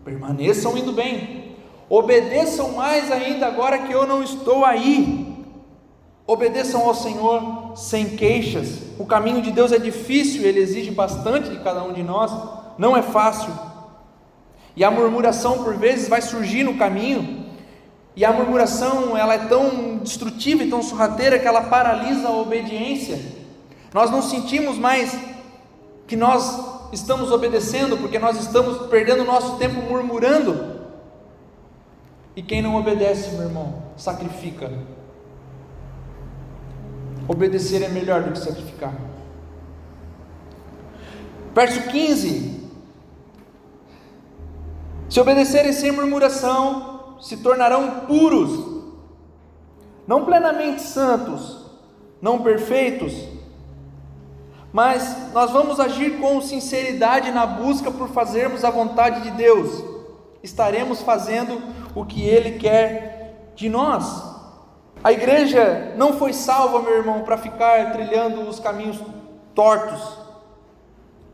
[0.04, 1.56] permaneçam indo bem,
[1.88, 5.26] obedeçam mais ainda agora que eu não estou aí.
[6.26, 8.78] Obedeçam ao Senhor sem queixas.
[8.98, 12.32] O caminho de Deus é difícil, ele exige bastante de cada um de nós,
[12.78, 13.52] não é fácil.
[14.76, 17.46] E a murmuração por vezes vai surgir no caminho,
[18.16, 23.18] e a murmuração ela é tão destrutiva e tão sorrateira que ela paralisa a obediência.
[23.94, 25.16] Nós não sentimos mais
[26.06, 30.80] que nós estamos obedecendo, porque nós estamos perdendo nosso tempo murmurando.
[32.34, 34.70] E quem não obedece, meu irmão, sacrifica
[37.30, 38.92] Obedecer é melhor do que sacrificar.
[41.54, 42.68] Verso 15:
[45.08, 48.82] Se obedecerem sem murmuração, se tornarão puros,
[50.08, 51.70] não plenamente santos,
[52.20, 53.14] não perfeitos,
[54.72, 59.84] mas nós vamos agir com sinceridade na busca por fazermos a vontade de Deus,
[60.42, 61.62] estaremos fazendo
[61.94, 64.29] o que Ele quer de nós.
[65.02, 68.98] A igreja não foi salva, meu irmão, para ficar trilhando os caminhos
[69.54, 70.18] tortos,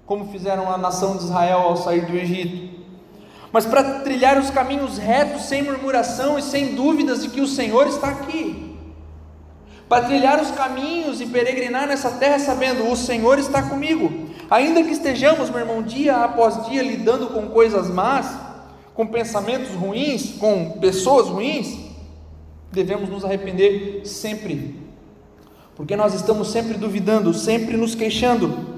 [0.06, 2.76] como fizeram a nação de Israel ao sair do Egito,
[3.50, 7.88] mas para trilhar os caminhos retos, sem murmuração e sem dúvidas de que o Senhor
[7.88, 8.76] está aqui.
[9.88, 14.28] Para trilhar os caminhos e peregrinar nessa terra sabendo, o Senhor está comigo.
[14.48, 18.36] Ainda que estejamos, meu irmão, dia após dia lidando com coisas más,
[18.94, 21.85] com pensamentos ruins, com pessoas ruins,
[22.70, 24.80] devemos nos arrepender sempre,
[25.74, 28.76] porque nós estamos sempre duvidando, sempre nos queixando.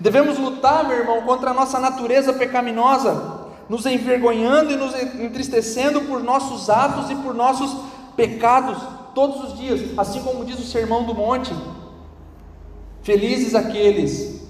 [0.00, 6.22] Devemos lutar, meu irmão, contra a nossa natureza pecaminosa, nos envergonhando e nos entristecendo por
[6.22, 7.76] nossos atos e por nossos
[8.16, 8.78] pecados
[9.14, 11.52] todos os dias, assim como diz o Sermão do Monte.
[13.02, 14.42] Felizes aqueles,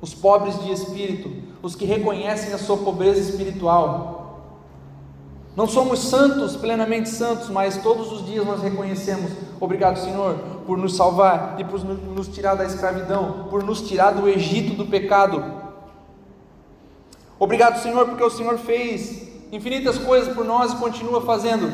[0.00, 1.30] os pobres de espírito,
[1.62, 4.23] os que reconhecem a sua pobreza espiritual,
[5.56, 9.30] Não somos santos, plenamente santos, mas todos os dias nós reconhecemos:
[9.60, 10.34] obrigado, Senhor,
[10.66, 14.86] por nos salvar e por nos tirar da escravidão, por nos tirar do Egito do
[14.86, 15.44] pecado.
[17.38, 21.72] Obrigado, Senhor, porque o Senhor fez infinitas coisas por nós e continua fazendo.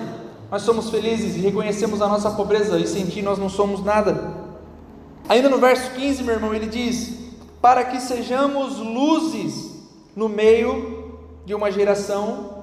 [0.50, 4.34] Nós somos felizes e reconhecemos a nossa pobreza e sem nós não somos nada.
[5.26, 7.14] Ainda no verso 15, meu irmão, ele diz:
[7.62, 9.70] Para que sejamos luzes
[10.14, 11.14] no meio
[11.46, 12.59] de uma geração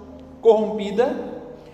[0.47, 1.13] corrompida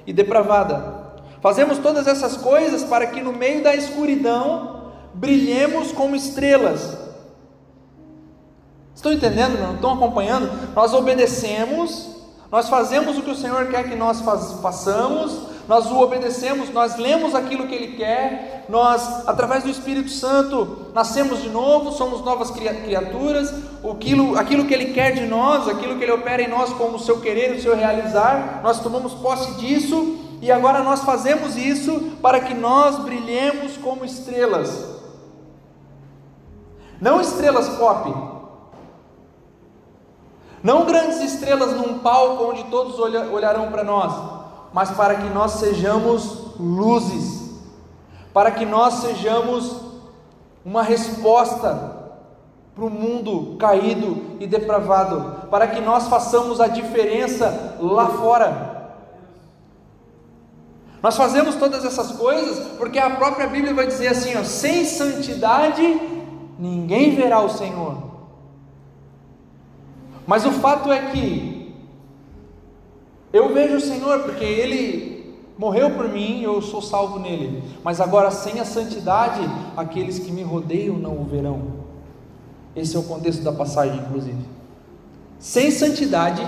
[0.08, 1.04] e depravada.
[1.42, 6.98] Fazemos todas essas coisas para que no meio da escuridão brilhemos como estrelas.
[8.96, 9.60] Estão entendendo?
[9.60, 10.74] Não estão acompanhando?
[10.74, 12.16] Nós obedecemos,
[12.52, 14.22] nós fazemos o que o Senhor quer que nós
[14.60, 20.88] façamos, nós o obedecemos, nós lemos aquilo que Ele quer, nós, através do Espírito Santo,
[20.94, 23.54] nascemos de novo, somos novas criaturas,
[23.90, 27.00] aquilo, aquilo que Ele quer de nós, aquilo que Ele opera em nós como o
[27.00, 32.42] seu querer, o seu realizar, nós tomamos posse disso e agora nós fazemos isso para
[32.42, 34.86] que nós brilhemos como estrelas,
[37.00, 38.14] não estrelas pop,
[40.62, 44.43] não grandes estrelas num palco onde todos olharão para nós
[44.74, 47.62] mas para que nós sejamos luzes,
[48.34, 49.76] para que nós sejamos
[50.66, 52.02] uma resposta
[52.74, 58.74] para o mundo caído e depravado, para que nós façamos a diferença lá fora.
[61.04, 66.02] Nós fazemos todas essas coisas porque a própria Bíblia vai dizer assim: ó, sem santidade
[66.58, 67.98] ninguém verá o Senhor.
[70.26, 71.53] Mas o fato é que
[73.34, 77.64] eu vejo o Senhor porque Ele morreu por mim, eu sou salvo nele.
[77.84, 79.42] Mas agora, sem a santidade,
[79.76, 81.84] aqueles que me rodeiam não o verão.
[82.76, 84.46] Esse é o contexto da passagem, inclusive.
[85.40, 86.42] Sem santidade,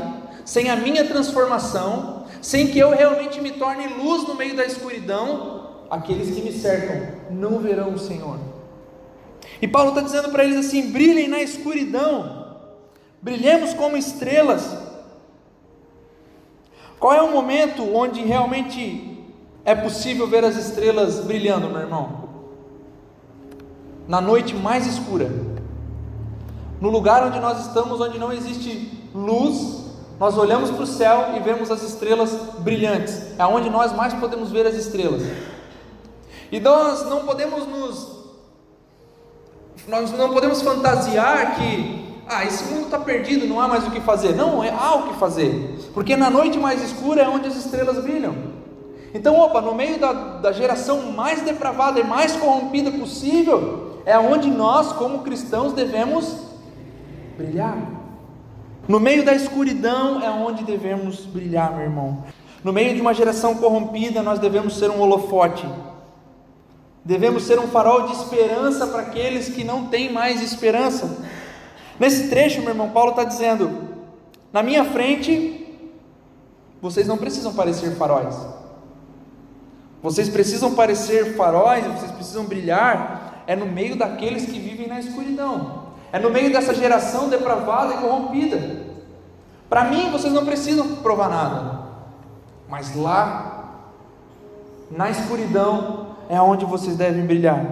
[0.46, 5.86] sem a minha transformação, sem que eu realmente me torne luz no meio da escuridão,
[5.90, 8.38] aqueles que me cercam não verão o Senhor.
[9.62, 12.58] E Paulo está dizendo para eles assim: brilhem na escuridão,
[13.22, 14.85] brilhemos como estrelas
[17.00, 19.24] qual é o momento onde realmente
[19.64, 22.26] é possível ver as estrelas brilhando, meu irmão?
[24.08, 25.30] Na noite mais escura.
[26.80, 29.86] No lugar onde nós estamos, onde não existe luz,
[30.20, 33.38] nós olhamos para o céu e vemos as estrelas brilhantes.
[33.40, 35.24] É onde nós mais podemos ver as estrelas.
[36.52, 38.16] E nós não podemos nos
[39.88, 44.02] nós não podemos fantasiar que ah, esse mundo está perdido, não há mais o que
[44.02, 44.36] fazer.
[44.36, 48.04] Não, é, há o que fazer, porque na noite mais escura é onde as estrelas
[48.04, 48.36] brilham.
[49.14, 54.50] Então, opa, no meio da, da geração mais depravada e mais corrompida possível, é onde
[54.50, 56.36] nós, como cristãos, devemos
[57.38, 57.78] brilhar.
[58.88, 62.24] No meio da escuridão é onde devemos brilhar, meu irmão.
[62.64, 65.68] No meio de uma geração corrompida, nós devemos ser um holofote.
[67.04, 71.24] Devemos ser um farol de esperança para aqueles que não têm mais esperança.
[72.00, 73.72] Nesse trecho, meu irmão, Paulo está dizendo:
[74.52, 75.66] na minha frente,
[76.82, 78.36] vocês não precisam parecer faróis.
[80.02, 85.86] Vocês precisam parecer faróis, vocês precisam brilhar, é no meio daqueles que vivem na escuridão,
[86.12, 88.86] é no meio dessa geração depravada e corrompida.
[89.68, 91.80] Para mim, vocês não precisam provar nada,
[92.70, 93.82] mas lá,
[94.92, 97.66] na escuridão, é onde vocês devem brilhar.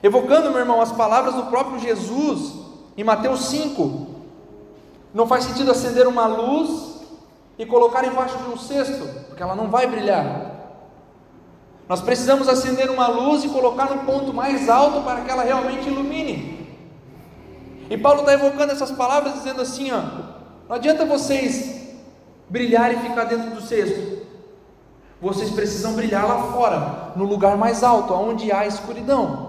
[0.00, 2.57] Evocando, meu irmão, as palavras do próprio Jesus,
[2.98, 4.06] em Mateus 5,
[5.14, 6.98] não faz sentido acender uma luz
[7.56, 10.50] e colocar embaixo de um cesto, porque ela não vai brilhar.
[11.88, 15.88] Nós precisamos acender uma luz e colocar no ponto mais alto para que ela realmente
[15.88, 16.66] ilumine.
[17.88, 20.02] E Paulo está evocando essas palavras dizendo assim: ó,
[20.68, 21.94] não adianta vocês
[22.48, 24.26] brilhar e ficar dentro do cesto.
[25.22, 29.47] Vocês precisam brilhar lá fora, no lugar mais alto, onde há escuridão.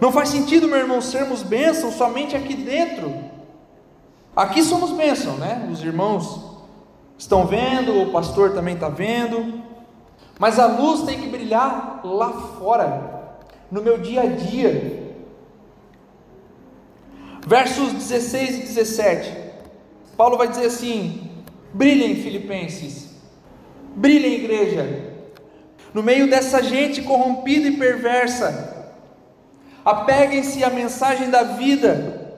[0.00, 3.14] Não faz sentido, meu irmão, sermos bênçãos somente aqui dentro.
[4.34, 5.68] Aqui somos bênção, né?
[5.70, 6.56] Os irmãos
[7.18, 9.62] estão vendo, o pastor também está vendo.
[10.38, 13.36] Mas a luz tem que brilhar lá fora,
[13.70, 15.12] no meu dia a dia.
[17.46, 19.36] Versos 16 e 17.
[20.16, 21.28] Paulo vai dizer assim:
[21.74, 23.10] brilhem, filipenses,
[23.94, 25.12] brilhem, igreja,
[25.92, 28.79] no meio dessa gente corrompida e perversa
[29.84, 32.34] Apeguem-se à mensagem da vida,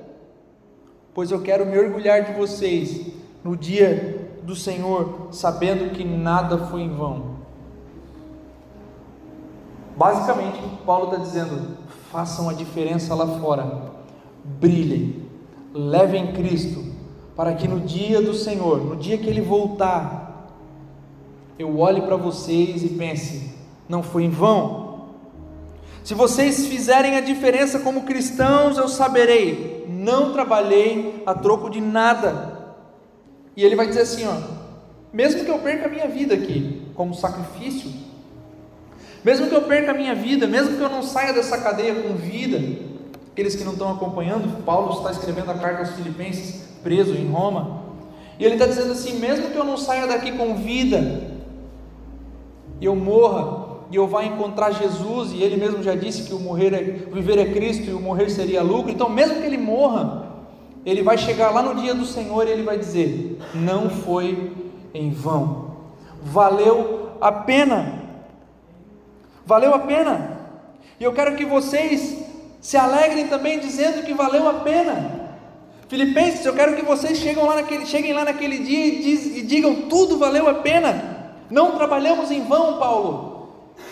[1.13, 3.07] pois eu quero me orgulhar de vocês
[3.43, 7.33] no dia do Senhor, sabendo que nada foi em vão.
[9.97, 11.77] Basicamente, Paulo está dizendo:
[12.11, 13.93] façam a diferença lá fora,
[14.45, 15.27] brilhem,
[15.75, 16.85] levem Cristo,
[17.37, 20.49] para que no dia do Senhor, no dia que Ele voltar,
[21.59, 23.55] eu olhe para vocês e pense:
[23.89, 24.82] não foi em vão.
[26.05, 32.77] Se vocês fizerem a diferença como cristãos, eu saberei, não trabalhei a troco de nada.
[33.57, 34.37] E ele vai dizer assim: ó,
[35.13, 37.91] mesmo que eu perca a minha vida aqui, como sacrifício,
[39.25, 42.15] mesmo que eu perca a minha vida, mesmo que eu não saia dessa cadeia com
[42.15, 42.59] vida,
[43.31, 47.83] aqueles que não estão acompanhando, Paulo está escrevendo a carta aos Filipenses, preso em Roma,
[48.41, 51.31] e ele está dizendo assim: mesmo que eu não saia daqui com vida,
[52.81, 53.62] eu morra,
[53.93, 57.37] e eu vá encontrar Jesus, e ele mesmo já disse que o morrer é, viver
[57.37, 60.33] é Cristo e o morrer seria lucro, então mesmo que ele morra,
[60.87, 64.51] ele vai chegar lá no dia do Senhor e ele vai dizer: não foi
[64.95, 65.77] em vão,
[66.23, 68.03] valeu a pena,
[69.45, 70.41] valeu a pena,
[70.99, 72.17] e eu quero que vocês
[72.63, 75.21] se alegrem também dizendo que valeu a pena.
[75.87, 79.43] Filipenses, eu quero que vocês cheguem lá naquele, cheguem lá naquele dia e, diz, e
[79.43, 81.35] digam: tudo valeu a pena.
[81.51, 83.32] Não trabalhamos em vão, Paulo.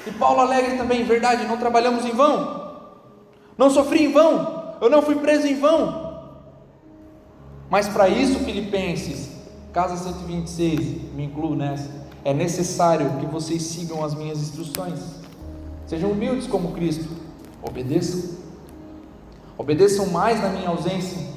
[0.07, 2.73] E Paulo alegre também, verdade, não trabalhamos em vão.
[3.57, 4.77] Não sofri em vão.
[4.81, 6.11] Eu não fui preso em vão.
[7.69, 9.31] Mas para isso, Filipenses,
[9.73, 11.89] casa 126, me incluo nessa,
[12.25, 15.01] é necessário que vocês sigam as minhas instruções.
[15.87, 17.09] Sejam humildes como Cristo.
[17.63, 18.39] Obedeçam.
[19.57, 21.29] Obedeçam mais na minha ausência.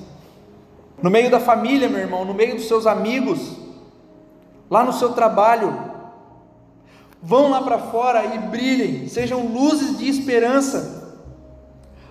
[1.02, 3.58] No meio da família, meu irmão, no meio dos seus amigos,
[4.70, 5.93] lá no seu trabalho,
[7.26, 11.18] Vão lá para fora e brilhem, sejam luzes de esperança.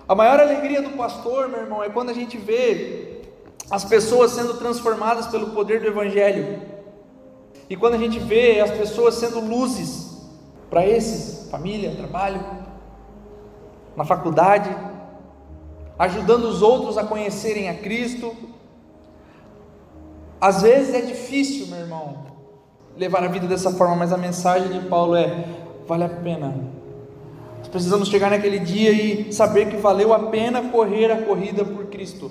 [0.07, 3.21] A maior alegria do pastor, meu irmão, é quando a gente vê
[3.69, 6.61] as pessoas sendo transformadas pelo poder do Evangelho.
[7.69, 10.17] E quando a gente vê as pessoas sendo luzes
[10.67, 12.43] para esses, família, trabalho,
[13.95, 14.75] na faculdade,
[15.99, 18.35] ajudando os outros a conhecerem a Cristo.
[20.41, 22.32] Às vezes é difícil, meu irmão,
[22.97, 25.45] levar a vida dessa forma, mas a mensagem de Paulo é:
[25.87, 26.55] vale a pena.
[27.59, 31.85] Nós precisamos chegar naquele dia e saber que valeu a pena correr a corrida por
[31.85, 32.29] Cristo.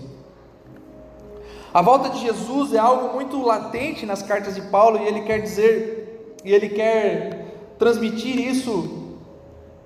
[1.73, 5.41] A volta de Jesus é algo muito latente nas cartas de Paulo e ele quer
[5.41, 7.47] dizer, e ele quer
[7.79, 9.17] transmitir isso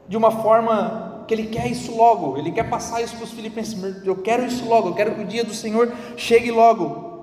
[0.09, 4.05] de uma forma que ele quer isso logo, ele quer passar isso para os filipenses,
[4.05, 7.15] eu quero isso logo, eu quero que o dia do Senhor chegue logo.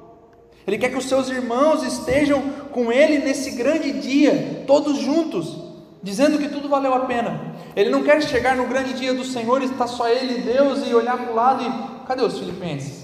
[0.65, 2.41] Ele quer que os seus irmãos estejam
[2.71, 5.57] com ele nesse grande dia, todos juntos,
[6.01, 7.53] dizendo que tudo valeu a pena.
[7.75, 10.87] Ele não quer chegar no grande dia do Senhor e estar só ele e Deus
[10.87, 13.03] e olhar para o lado e cadê os filipenses?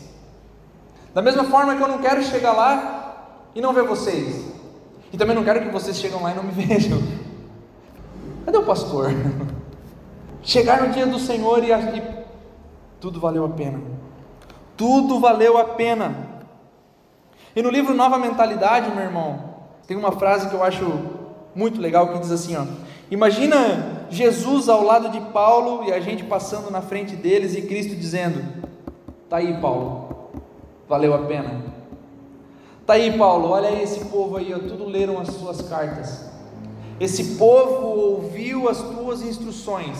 [1.13, 4.45] Da mesma forma que eu não quero chegar lá e não ver vocês.
[5.11, 7.01] E também não quero que vocês cheguem lá e não me vejam.
[8.45, 9.11] Cadê o pastor?
[10.41, 12.19] Chegar no dia do Senhor e, e
[12.99, 13.79] tudo valeu a pena.
[14.77, 16.28] Tudo valeu a pena.
[17.59, 19.37] E no livro Nova Mentalidade, meu irmão,
[19.85, 20.97] tem uma frase que eu acho
[21.53, 22.63] muito legal que diz assim, ó:
[23.11, 27.97] Imagina Jesus ao lado de Paulo e a gente passando na frente deles e Cristo
[27.97, 28.41] dizendo:
[29.27, 30.29] Tá aí, Paulo.
[30.87, 31.65] Valeu a pena.
[32.85, 33.49] Tá aí, Paulo.
[33.49, 36.31] Olha esse povo aí, ó, tudo leram as suas cartas.
[36.97, 39.97] Esse povo ouviu as tuas instruções.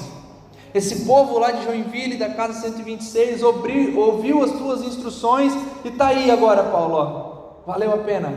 [0.73, 5.51] Esse povo lá de Joinville, da casa 126, ouviu as tuas instruções
[5.83, 7.38] e tá aí agora, Paulo, ó
[7.69, 8.33] valeu a pena.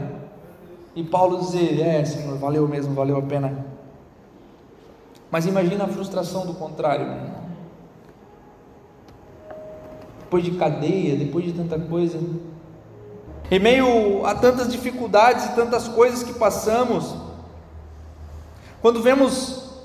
[0.95, 3.65] E Paulo dizer, é Senhor, valeu mesmo, valeu a pena.
[5.31, 7.07] Mas imagina a frustração do contrário.
[10.21, 12.21] Depois de cadeia, depois de tanta coisa,
[13.51, 17.15] em meio a tantas dificuldades e tantas coisas que passamos,
[18.83, 19.81] quando vemos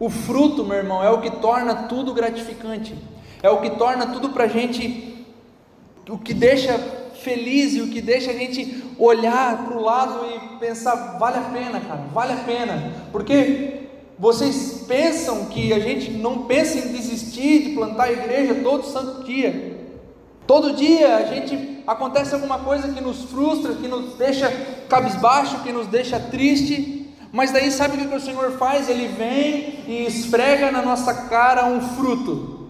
[0.00, 2.98] o fruto, meu irmão, é o que torna tudo gratificante,
[3.40, 5.24] é o que torna tudo para a gente,
[6.08, 10.58] o que deixa feliz e o que deixa a gente olhar para o lado e
[10.58, 13.82] pensar: vale a pena, cara, vale a pena, porque
[14.18, 19.24] vocês pensam que a gente não pensa em desistir de plantar a igreja todo santo
[19.24, 19.72] dia.
[20.46, 24.50] Todo dia a gente acontece alguma coisa que nos frustra, que nos deixa
[24.88, 27.10] cabisbaixo, que nos deixa triste.
[27.32, 28.88] Mas daí sabe o que o Senhor faz?
[28.88, 32.61] Ele vem e esfrega na nossa cara um fruto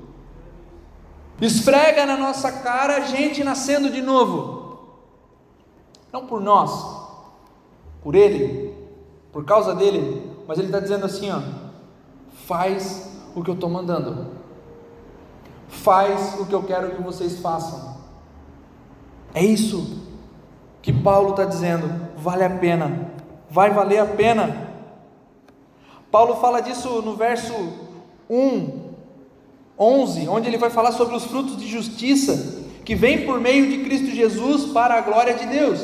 [1.46, 4.62] esfrega na nossa cara a gente nascendo de novo.
[6.12, 6.70] Não por nós,
[8.02, 8.74] por Ele,
[9.32, 11.40] por causa dele, mas Ele está dizendo assim: ó,
[12.46, 14.28] faz o que eu estou mandando,
[15.68, 17.96] faz o que eu quero que vocês façam.
[19.34, 20.02] É isso
[20.82, 23.10] que Paulo está dizendo, vale a pena,
[23.48, 24.70] vai valer a pena.
[26.10, 27.54] Paulo fala disso no verso
[28.28, 28.81] 1
[29.78, 33.84] 11, onde ele vai falar sobre os frutos de justiça que vêm por meio de
[33.84, 35.80] Cristo Jesus para a glória de Deus.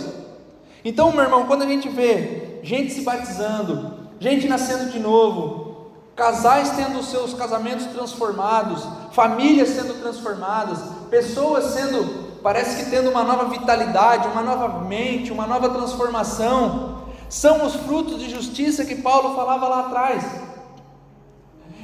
[0.84, 6.70] Então, meu irmão, quando a gente vê gente se batizando, gente nascendo de novo, casais
[6.70, 10.78] tendo seus casamentos transformados, famílias sendo transformadas,
[11.11, 17.64] pessoas sendo, parece que tendo uma nova vitalidade, uma nova mente, uma nova transformação, são
[17.64, 20.24] os frutos de justiça que Paulo falava lá atrás.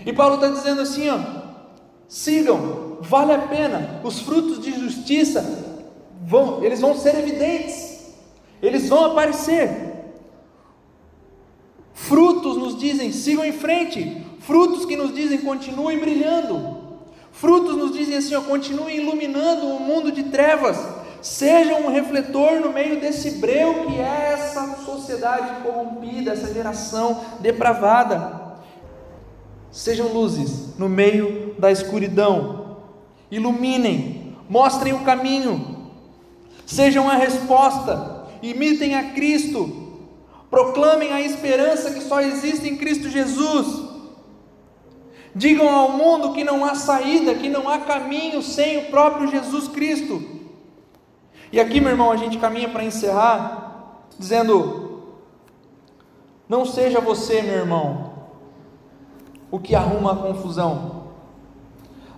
[0.04, 1.43] E Paulo está dizendo assim: ó,
[2.08, 5.42] sigam, vale a pena, os frutos de justiça
[6.22, 8.14] vão, eles vão ser evidentes,
[8.62, 9.92] eles vão aparecer.
[11.92, 16.82] Frutos nos dizem, sigam em frente, frutos que nos dizem, continuem brilhando,
[17.32, 20.76] frutos nos dizem assim, ó, continuem iluminando o mundo de trevas,
[21.22, 28.43] sejam um refletor no meio desse breu que é essa sociedade corrompida, essa geração depravada.
[29.74, 32.76] Sejam luzes no meio da escuridão,
[33.28, 35.90] iluminem, mostrem o caminho,
[36.64, 39.98] sejam a resposta, imitem a Cristo,
[40.48, 43.90] proclamem a esperança que só existe em Cristo Jesus.
[45.34, 49.66] Digam ao mundo que não há saída, que não há caminho sem o próprio Jesus
[49.66, 50.22] Cristo.
[51.50, 55.02] E aqui, meu irmão, a gente caminha para encerrar, dizendo:
[56.48, 58.13] não seja você, meu irmão,
[59.54, 61.04] o que arruma a confusão.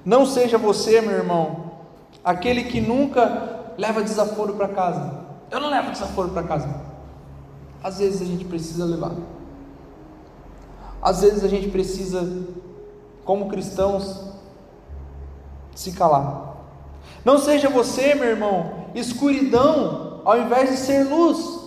[0.03, 1.72] Não seja você, meu irmão,
[2.24, 5.26] aquele que nunca leva desaforo para casa.
[5.51, 6.66] Eu não levo desaforo para casa.
[7.84, 9.12] Às vezes a gente precisa levar.
[11.03, 12.26] Às vezes a gente precisa,
[13.22, 14.32] como cristãos,
[15.74, 16.57] se calar.
[17.22, 21.61] Não seja você, meu irmão, escuridão ao invés de ser luz.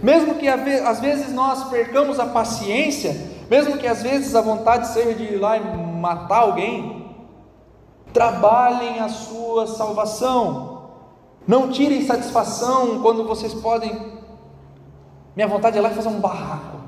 [0.00, 5.14] Mesmo que às vezes nós percamos a paciência, mesmo que às vezes a vontade seja
[5.14, 7.14] de ir lá e matar alguém,
[8.12, 10.82] trabalhem a sua salvação.
[11.46, 14.14] Não tirem satisfação quando vocês podem.
[15.36, 16.78] Minha vontade é lá e fazer um barraco.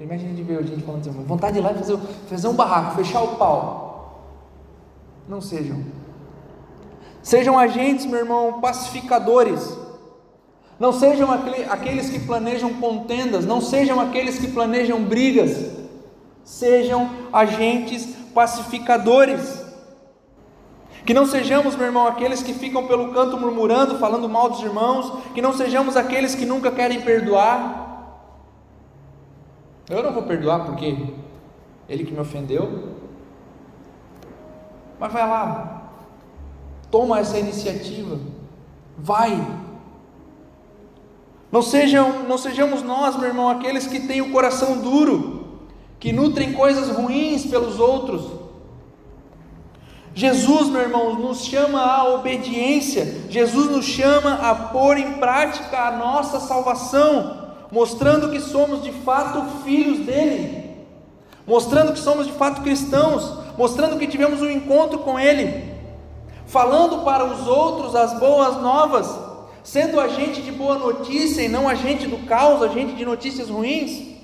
[0.00, 2.54] Imagina de ver a gente falando assim, vontade de ir lá e fazer, fazer um
[2.54, 4.22] barraco, fechar o pau.
[5.26, 5.84] Não sejam.
[7.22, 9.76] Sejam agentes, meu irmão, pacificadores
[10.78, 15.72] não sejam aqueles que planejam contendas, não sejam aqueles que planejam brigas,
[16.44, 19.66] sejam agentes pacificadores.
[21.04, 25.10] Que não sejamos, meu irmão, aqueles que ficam pelo canto murmurando, falando mal dos irmãos,
[25.34, 27.86] que não sejamos aqueles que nunca querem perdoar.
[29.88, 31.08] Eu não vou perdoar porque
[31.88, 32.94] ele que me ofendeu.
[35.00, 35.90] Mas vai lá,
[36.90, 38.18] toma essa iniciativa,
[38.96, 39.40] vai,
[41.50, 45.60] não, sejam, não sejamos nós, meu irmão, aqueles que têm o coração duro,
[45.98, 48.38] que nutrem coisas ruins pelos outros.
[50.14, 55.96] Jesus, meu irmão, nos chama à obediência, Jesus nos chama a pôr em prática a
[55.96, 60.76] nossa salvação, mostrando que somos de fato filhos dele,
[61.46, 65.72] mostrando que somos de fato cristãos, mostrando que tivemos um encontro com ele,
[66.46, 69.27] falando para os outros as boas novas
[69.68, 74.16] sendo agente de boa notícia e não agente do caos, agente de notícias ruins.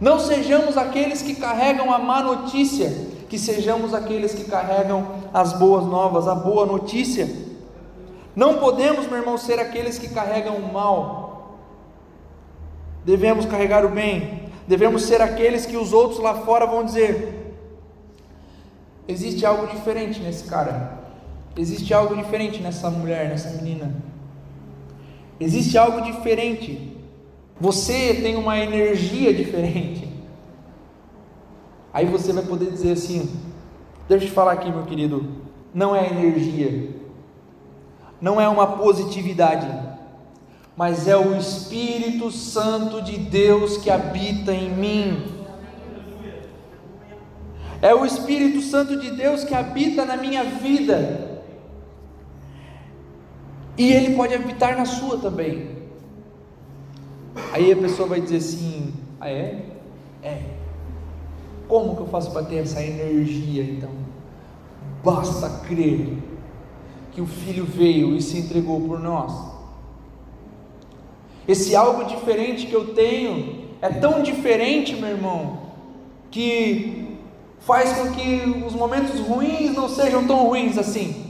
[0.00, 2.92] Não sejamos aqueles que carregam a má notícia,
[3.28, 7.32] que sejamos aqueles que carregam as boas novas, a boa notícia.
[8.34, 11.60] Não podemos, meu irmão, ser aqueles que carregam o mal.
[13.04, 14.50] Devemos carregar o bem.
[14.66, 17.54] Devemos ser aqueles que os outros lá fora vão dizer:
[19.06, 21.05] existe algo diferente nesse cara.
[21.56, 23.94] Existe algo diferente nessa mulher, nessa menina.
[25.40, 26.96] Existe algo diferente.
[27.58, 30.06] Você tem uma energia diferente.
[31.92, 33.30] Aí você vai poder dizer assim:
[34.06, 35.46] Deixa eu te falar aqui, meu querido.
[35.72, 36.90] Não é energia,
[38.20, 39.66] não é uma positividade,
[40.76, 45.36] mas é o Espírito Santo de Deus que habita em mim.
[47.82, 51.35] É o Espírito Santo de Deus que habita na minha vida.
[53.76, 55.76] E ele pode habitar na sua também.
[57.52, 59.64] Aí a pessoa vai dizer assim: ah, é?
[60.22, 60.42] É.
[61.68, 63.90] Como que eu faço para ter essa energia então?
[65.04, 66.16] Basta crer
[67.12, 69.32] que o Filho veio e se entregou por nós.
[71.46, 75.60] Esse algo diferente que eu tenho é tão diferente, meu irmão,
[76.30, 77.16] que
[77.60, 81.25] faz com que os momentos ruins não sejam tão ruins assim.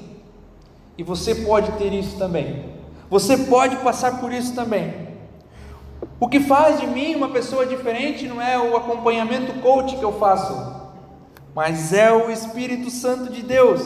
[0.98, 2.64] E você pode ter isso também.
[3.10, 5.06] Você pode passar por isso também.
[6.18, 10.12] O que faz de mim uma pessoa diferente não é o acompanhamento coach que eu
[10.12, 10.74] faço,
[11.54, 13.82] mas é o Espírito Santo de Deus.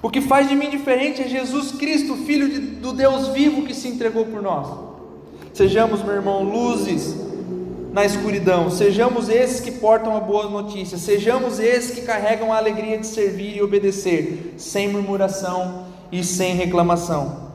[0.00, 3.74] O que faz de mim diferente é Jesus Cristo, Filho de, do Deus vivo que
[3.74, 4.68] se entregou por nós.
[5.52, 7.27] Sejamos, meu irmão, luzes
[7.98, 12.96] na escuridão, sejamos esses que portam a boa notícia, sejamos esses que carregam a alegria
[12.96, 17.50] de servir e obedecer, sem murmuração e sem reclamação.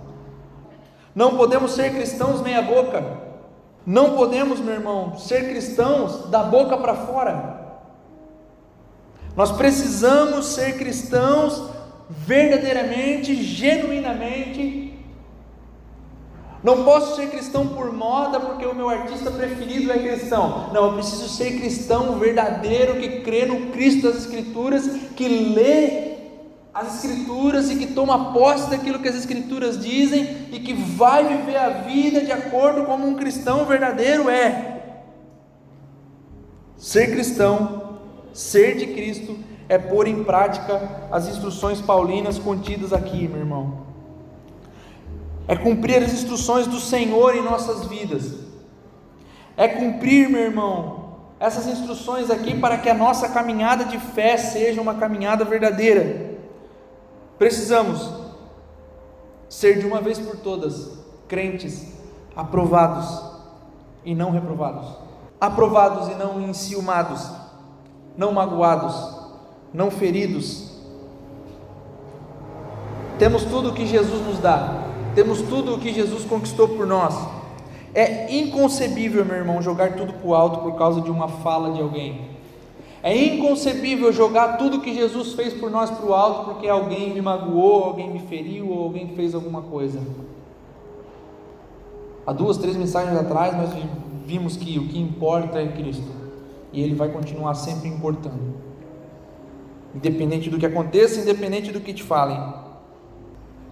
[1.15, 3.19] Não podemos ser cristãos meia-boca,
[3.85, 7.77] não podemos, meu irmão, ser cristãos da boca para fora.
[9.37, 11.69] Nós precisamos ser cristãos
[12.09, 14.82] verdadeiramente, genuinamente.
[16.63, 20.69] Não posso ser cristão por moda porque o meu artista preferido é cristão.
[20.73, 26.13] Não, eu preciso ser cristão verdadeiro que crê no Cristo das Escrituras, que lê
[26.73, 31.57] as Escrituras e que toma posse daquilo que as Escrituras dizem e que vai viver
[31.57, 34.81] a vida de acordo como um cristão verdadeiro é.
[36.77, 37.99] Ser cristão,
[38.33, 39.37] ser de Cristo,
[39.67, 43.92] é pôr em prática as instruções paulinas contidas aqui, meu irmão.
[45.47, 48.35] É cumprir as instruções do Senhor em nossas vidas.
[49.57, 51.03] É cumprir, meu irmão,
[51.39, 56.37] essas instruções aqui para que a nossa caminhada de fé seja uma caminhada verdadeira.
[57.37, 58.09] Precisamos
[59.49, 60.91] ser de uma vez por todas
[61.27, 61.91] crentes
[62.35, 63.21] aprovados
[64.05, 64.87] e não reprovados,
[65.39, 67.29] aprovados e não enciumados,
[68.17, 69.19] não magoados,
[69.73, 70.71] não feridos.
[73.19, 74.82] Temos tudo o que Jesus nos dá,
[75.15, 77.15] temos tudo o que Jesus conquistou por nós.
[77.93, 81.81] É inconcebível, meu irmão, jogar tudo para o alto por causa de uma fala de
[81.81, 82.33] alguém.
[83.03, 87.21] É inconcebível jogar tudo que Jesus fez por nós para o alto porque alguém me
[87.21, 89.99] magoou, alguém me feriu ou alguém fez alguma coisa.
[92.25, 93.69] Há duas, três mensagens atrás nós
[94.25, 96.07] vimos que o que importa é Cristo
[96.71, 98.63] e Ele vai continuar sempre importando
[99.95, 102.41] independente do que aconteça, independente do que te falem.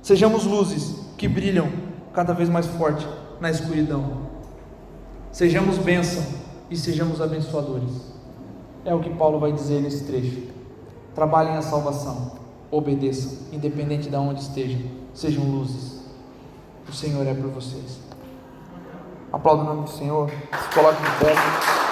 [0.01, 1.71] Sejamos luzes que brilham
[2.15, 3.07] cada vez mais forte
[3.39, 4.21] na escuridão.
[5.31, 6.25] Sejamos bênção
[6.67, 8.11] e sejamos abençoadores.
[8.83, 10.47] É o que Paulo vai dizer nesse trecho.
[11.13, 12.39] Trabalhem a salvação,
[12.71, 14.81] obedeçam, independente de onde estejam,
[15.13, 16.01] sejam luzes.
[16.89, 17.99] O Senhor é por vocês.
[19.31, 21.90] Aplauda o nome do Senhor, se coloque de pé.